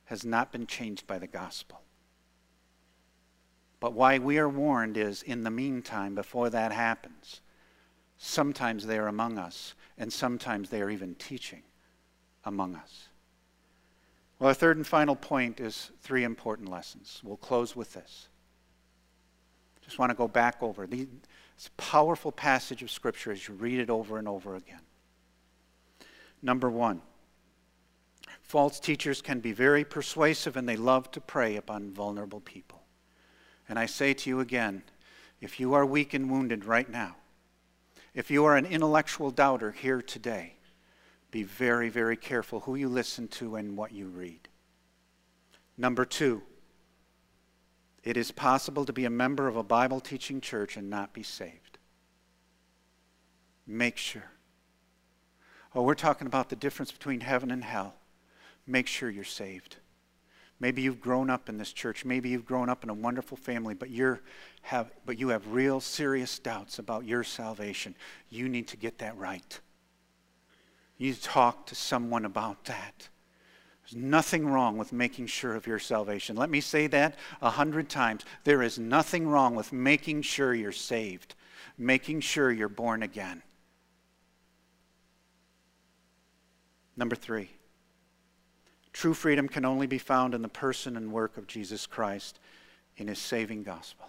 has 0.07 0.25
not 0.25 0.51
been 0.51 0.67
changed 0.67 1.07
by 1.07 1.21
the 1.21 1.29
gospel. 1.29 1.83
But 3.85 3.93
why 3.93 4.19
we 4.19 4.39
are 4.39 4.49
warned 4.49 4.97
is 4.97 5.23
in 5.23 5.45
the 5.45 5.51
meantime, 5.51 6.15
before 6.15 6.49
that 6.49 6.73
happens, 6.73 7.43
sometimes 8.17 8.87
they 8.87 8.97
are 8.97 9.09
among 9.09 9.37
us, 9.37 9.75
and 9.99 10.11
sometimes 10.11 10.71
they 10.71 10.81
are 10.81 10.89
even 10.89 11.15
teaching 11.17 11.63
among 12.47 12.77
us. 12.77 13.09
Well, 14.39 14.49
our 14.49 14.55
third 14.55 14.79
and 14.79 14.87
final 14.87 15.15
point 15.15 15.61
is 15.61 15.91
three 16.01 16.25
important 16.25 16.71
lessons. 16.71 17.21
We'll 17.23 17.37
close 17.37 17.77
with 17.77 17.93
this. 17.93 18.29
Just 19.83 19.99
want 19.99 20.09
to 20.09 20.17
go 20.17 20.29
back 20.29 20.63
over. 20.63 20.87
This 20.87 21.07
powerful 21.77 22.33
passage 22.33 22.83
of 22.83 22.91
Scripture 22.91 23.33
as 23.33 23.47
you 23.47 23.53
read 23.53 23.81
it 23.81 23.91
over 23.91 24.17
and 24.17 24.27
over 24.27 24.57
again. 24.57 24.81
Number 26.41 26.71
one, 26.71 27.03
false 28.41 28.81
teachers 28.81 29.21
can 29.21 29.41
be 29.41 29.53
very 29.53 29.85
persuasive 29.85 30.57
and 30.57 30.67
they 30.67 30.79
love 30.79 31.11
to 31.11 31.21
prey 31.21 31.57
upon 31.57 31.93
vulnerable 31.93 32.41
people. 32.41 32.81
And 33.69 33.79
I 33.79 33.87
say 33.87 34.15
to 34.15 34.31
you 34.31 34.41
again 34.41 34.83
if 35.41 35.61
you 35.61 35.75
are 35.75 35.85
weak 35.85 36.15
and 36.15 36.31
wounded 36.31 36.65
right 36.65 36.89
now, 36.89 37.17
if 38.15 38.31
you 38.31 38.45
are 38.45 38.57
an 38.57 38.67
intellectual 38.67 39.31
doubter 39.31 39.73
here 39.73 40.01
today, 40.01 40.55
be 41.31 41.43
very, 41.43 41.89
very 41.89 42.17
careful 42.17 42.61
who 42.61 42.77
you 42.77 42.89
listen 42.89 43.27
to 43.29 43.57
and 43.57 43.77
what 43.77 43.93
you 43.93 44.07
read. 44.07 44.49
Number 45.77 46.05
two, 46.05 46.43
it 48.05 48.17
is 48.17 48.31
possible 48.31 48.85
to 48.85 48.93
be 48.93 49.05
a 49.05 49.11
member 49.11 49.49
of 49.49 49.57
a 49.57 49.63
Bible 49.63 49.99
teaching 49.99 50.41
church 50.41 50.77
and 50.77 50.89
not 50.89 51.13
be 51.13 51.23
saved. 51.23 51.79
Make 53.67 53.97
sure. 53.97 54.31
Oh, 55.75 55.83
we're 55.83 55.95
talking 55.95 56.27
about 56.27 56.51
the 56.51 56.57
difference 56.57 56.93
between 56.93 57.21
heaven 57.21 57.51
and 57.51 57.65
hell. 57.65 57.95
Make 58.67 58.87
sure 58.87 59.11
you're 59.11 59.25
saved. 59.25 59.77
Maybe 60.61 60.83
you've 60.83 61.01
grown 61.01 61.31
up 61.31 61.49
in 61.49 61.59
this 61.59 61.73
church. 61.73 62.05
Maybe 62.05 62.31
you've 62.31 62.47
grown 62.47 62.69
up 62.69 62.85
in 62.85 62.91
a 62.91 62.95
wonderful 62.95 63.37
family, 63.37 63.75
but, 63.75 63.91
you're 63.91 64.21
have, 64.63 64.91
but 65.05 65.19
you 65.19 65.29
have 65.29 65.47
real 65.49 65.81
serious 65.81 66.39
doubts 66.39 66.79
about 66.79 67.05
your 67.05 67.25
salvation. 67.25 67.95
You 68.31 68.49
need 68.49 68.69
to 68.69 68.77
get 68.77 68.99
that 68.99 69.17
right. 69.17 69.61
You 70.97 71.09
need 71.09 71.17
to 71.17 71.23
talk 71.23 71.67
to 71.67 71.75
someone 71.75 72.25
about 72.25 72.65
that. 72.65 73.09
There's 73.83 74.03
nothing 74.03 74.47
wrong 74.47 74.79
with 74.79 74.93
making 74.93 75.27
sure 75.27 75.55
of 75.55 75.67
your 75.67 75.79
salvation. 75.79 76.37
Let 76.37 76.49
me 76.49 76.61
say 76.61 76.87
that 76.87 77.17
a 77.43 77.51
hundred 77.51 77.91
times. 77.91 78.25
There 78.45 78.63
is 78.63 78.79
nothing 78.79 79.29
wrong 79.29 79.55
with 79.55 79.73
making 79.73 80.23
sure 80.23 80.55
you're 80.55 80.73
saved, 80.73 81.35
making 81.77 82.21
sure 82.21 82.51
you're 82.51 82.69
born 82.69 83.03
again. 83.03 83.43
Number 86.97 87.17
three, 87.17 87.51
true 88.95 89.13
freedom 89.13 89.49
can 89.49 89.67
only 89.67 89.87
be 89.87 89.99
found 89.99 90.33
in 90.35 90.41
the 90.41 90.49
person 90.49 90.97
and 90.97 91.13
work 91.13 91.37
of 91.37 91.47
Jesus 91.47 91.87
Christ 91.87 92.39
in 92.97 93.09
his 93.09 93.19
saving 93.19 93.65
gospel. 93.65 94.07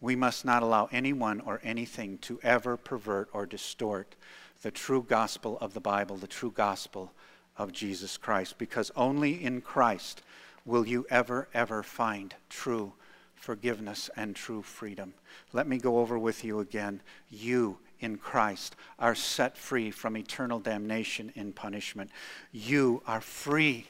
We 0.00 0.16
must 0.16 0.44
not 0.44 0.64
allow 0.64 0.88
anyone 0.90 1.40
or 1.40 1.60
anything 1.62 2.18
to 2.18 2.40
ever 2.42 2.76
pervert 2.76 3.28
or 3.32 3.46
distort 3.46 4.16
the 4.62 4.70
true 4.70 5.04
gospel 5.06 5.58
of 5.60 5.74
the 5.74 5.80
Bible, 5.80 6.16
the 6.16 6.26
true 6.26 6.50
gospel 6.50 7.12
of 7.56 7.72
Jesus 7.72 8.16
Christ, 8.16 8.58
because 8.58 8.90
only 8.96 9.44
in 9.44 9.60
Christ 9.60 10.22
will 10.64 10.86
you 10.86 11.06
ever, 11.10 11.48
ever 11.52 11.82
find 11.82 12.34
true 12.48 12.94
forgiveness 13.34 14.08
and 14.16 14.34
true 14.34 14.62
freedom. 14.62 15.12
Let 15.52 15.68
me 15.68 15.76
go 15.76 15.98
over 15.98 16.18
with 16.18 16.42
you 16.42 16.60
again. 16.60 17.02
You 17.28 17.78
in 18.04 18.18
Christ 18.18 18.76
are 18.98 19.14
set 19.14 19.56
free 19.56 19.90
from 19.90 20.16
eternal 20.16 20.60
damnation 20.60 21.32
and 21.34 21.54
punishment. 21.54 22.10
You 22.52 23.02
are 23.06 23.20
free. 23.20 23.86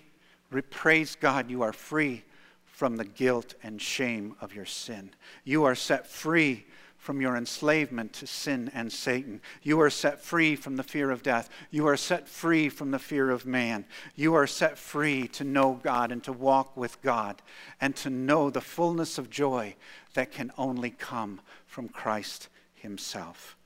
Praise 0.71 1.17
God, 1.17 1.51
you 1.51 1.63
are 1.63 1.73
free 1.73 2.23
from 2.65 2.97
the 2.97 3.05
guilt 3.05 3.55
and 3.63 3.83
shame 3.83 4.37
of 4.41 4.55
your 4.55 4.67
sin. 4.67 5.11
You 5.43 5.65
are 5.65 5.75
set 5.75 6.07
free 6.07 6.65
from 6.97 7.21
your 7.21 7.37
enslavement 7.37 8.13
to 8.15 8.27
sin 8.27 8.71
and 8.73 8.91
Satan. 8.91 9.41
You 9.63 9.81
are 9.81 9.91
set 9.91 10.23
free 10.23 10.57
from 10.57 10.77
the 10.77 10.83
fear 10.83 11.11
of 11.11 11.23
death. 11.23 11.51
You 11.71 11.87
are 11.87 11.97
set 11.97 12.29
free 12.29 12.69
from 12.69 12.93
the 12.93 12.99
fear 12.99 13.31
of 13.31 13.45
man. 13.45 13.85
You 14.15 14.35
are 14.35 14.47
set 14.47 14.79
free 14.79 15.29
to 15.29 15.45
know 15.45 15.81
God 15.83 16.13
and 16.13 16.25
to 16.25 16.33
walk 16.33 16.77
with 16.77 17.03
God 17.03 17.43
and 17.81 17.95
to 17.97 18.11
know 18.11 18.49
the 18.49 18.63
fullness 18.63 19.19
of 19.19 19.29
joy 19.29 19.75
that 20.15 20.33
can 20.33 20.51
only 20.57 20.91
come 20.91 21.41
from 21.67 21.89
Christ 21.89 22.49
Himself. 22.75 23.57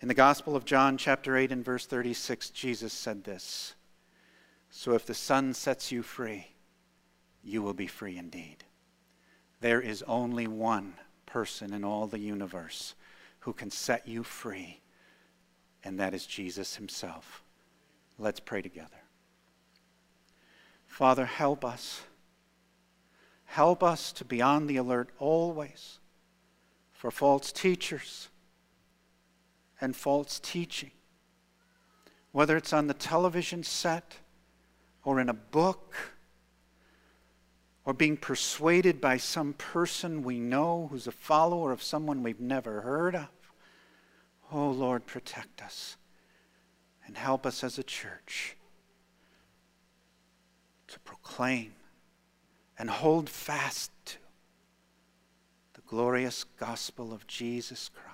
In 0.00 0.08
the 0.08 0.14
Gospel 0.14 0.56
of 0.56 0.64
John, 0.64 0.98
chapter 0.98 1.36
8, 1.36 1.52
and 1.52 1.64
verse 1.64 1.86
36, 1.86 2.50
Jesus 2.50 2.92
said 2.92 3.24
this 3.24 3.74
So 4.70 4.92
if 4.92 5.06
the 5.06 5.14
Son 5.14 5.54
sets 5.54 5.92
you 5.92 6.02
free, 6.02 6.48
you 7.42 7.62
will 7.62 7.74
be 7.74 7.86
free 7.86 8.18
indeed. 8.18 8.64
There 9.60 9.80
is 9.80 10.02
only 10.06 10.46
one 10.46 10.94
person 11.26 11.72
in 11.72 11.84
all 11.84 12.06
the 12.06 12.18
universe 12.18 12.94
who 13.40 13.52
can 13.52 13.70
set 13.70 14.06
you 14.06 14.22
free, 14.22 14.80
and 15.82 15.98
that 15.98 16.14
is 16.14 16.26
Jesus 16.26 16.76
Himself. 16.76 17.42
Let's 18.18 18.40
pray 18.40 18.62
together. 18.62 18.90
Father, 20.86 21.26
help 21.26 21.64
us. 21.64 22.02
Help 23.46 23.82
us 23.82 24.12
to 24.12 24.24
be 24.24 24.42
on 24.42 24.66
the 24.66 24.76
alert 24.76 25.10
always 25.18 25.98
for 26.92 27.10
false 27.10 27.52
teachers 27.52 28.28
and 29.80 29.94
false 29.94 30.40
teaching, 30.40 30.90
whether 32.32 32.56
it's 32.56 32.72
on 32.72 32.86
the 32.86 32.94
television 32.94 33.62
set 33.62 34.16
or 35.04 35.20
in 35.20 35.28
a 35.28 35.34
book 35.34 35.94
or 37.84 37.92
being 37.92 38.16
persuaded 38.16 39.00
by 39.00 39.16
some 39.16 39.52
person 39.54 40.22
we 40.22 40.38
know 40.38 40.88
who's 40.90 41.06
a 41.06 41.12
follower 41.12 41.70
of 41.70 41.82
someone 41.82 42.22
we've 42.22 42.40
never 42.40 42.80
heard 42.80 43.14
of. 43.14 43.28
Oh, 44.52 44.70
Lord, 44.70 45.06
protect 45.06 45.62
us 45.62 45.96
and 47.06 47.16
help 47.16 47.44
us 47.44 47.62
as 47.62 47.78
a 47.78 47.82
church 47.82 48.56
to 50.88 50.98
proclaim 51.00 51.72
and 52.78 52.88
hold 52.88 53.28
fast 53.28 53.90
to 54.06 54.16
the 55.74 55.82
glorious 55.86 56.44
gospel 56.44 57.12
of 57.12 57.26
Jesus 57.26 57.90
Christ. 57.92 58.13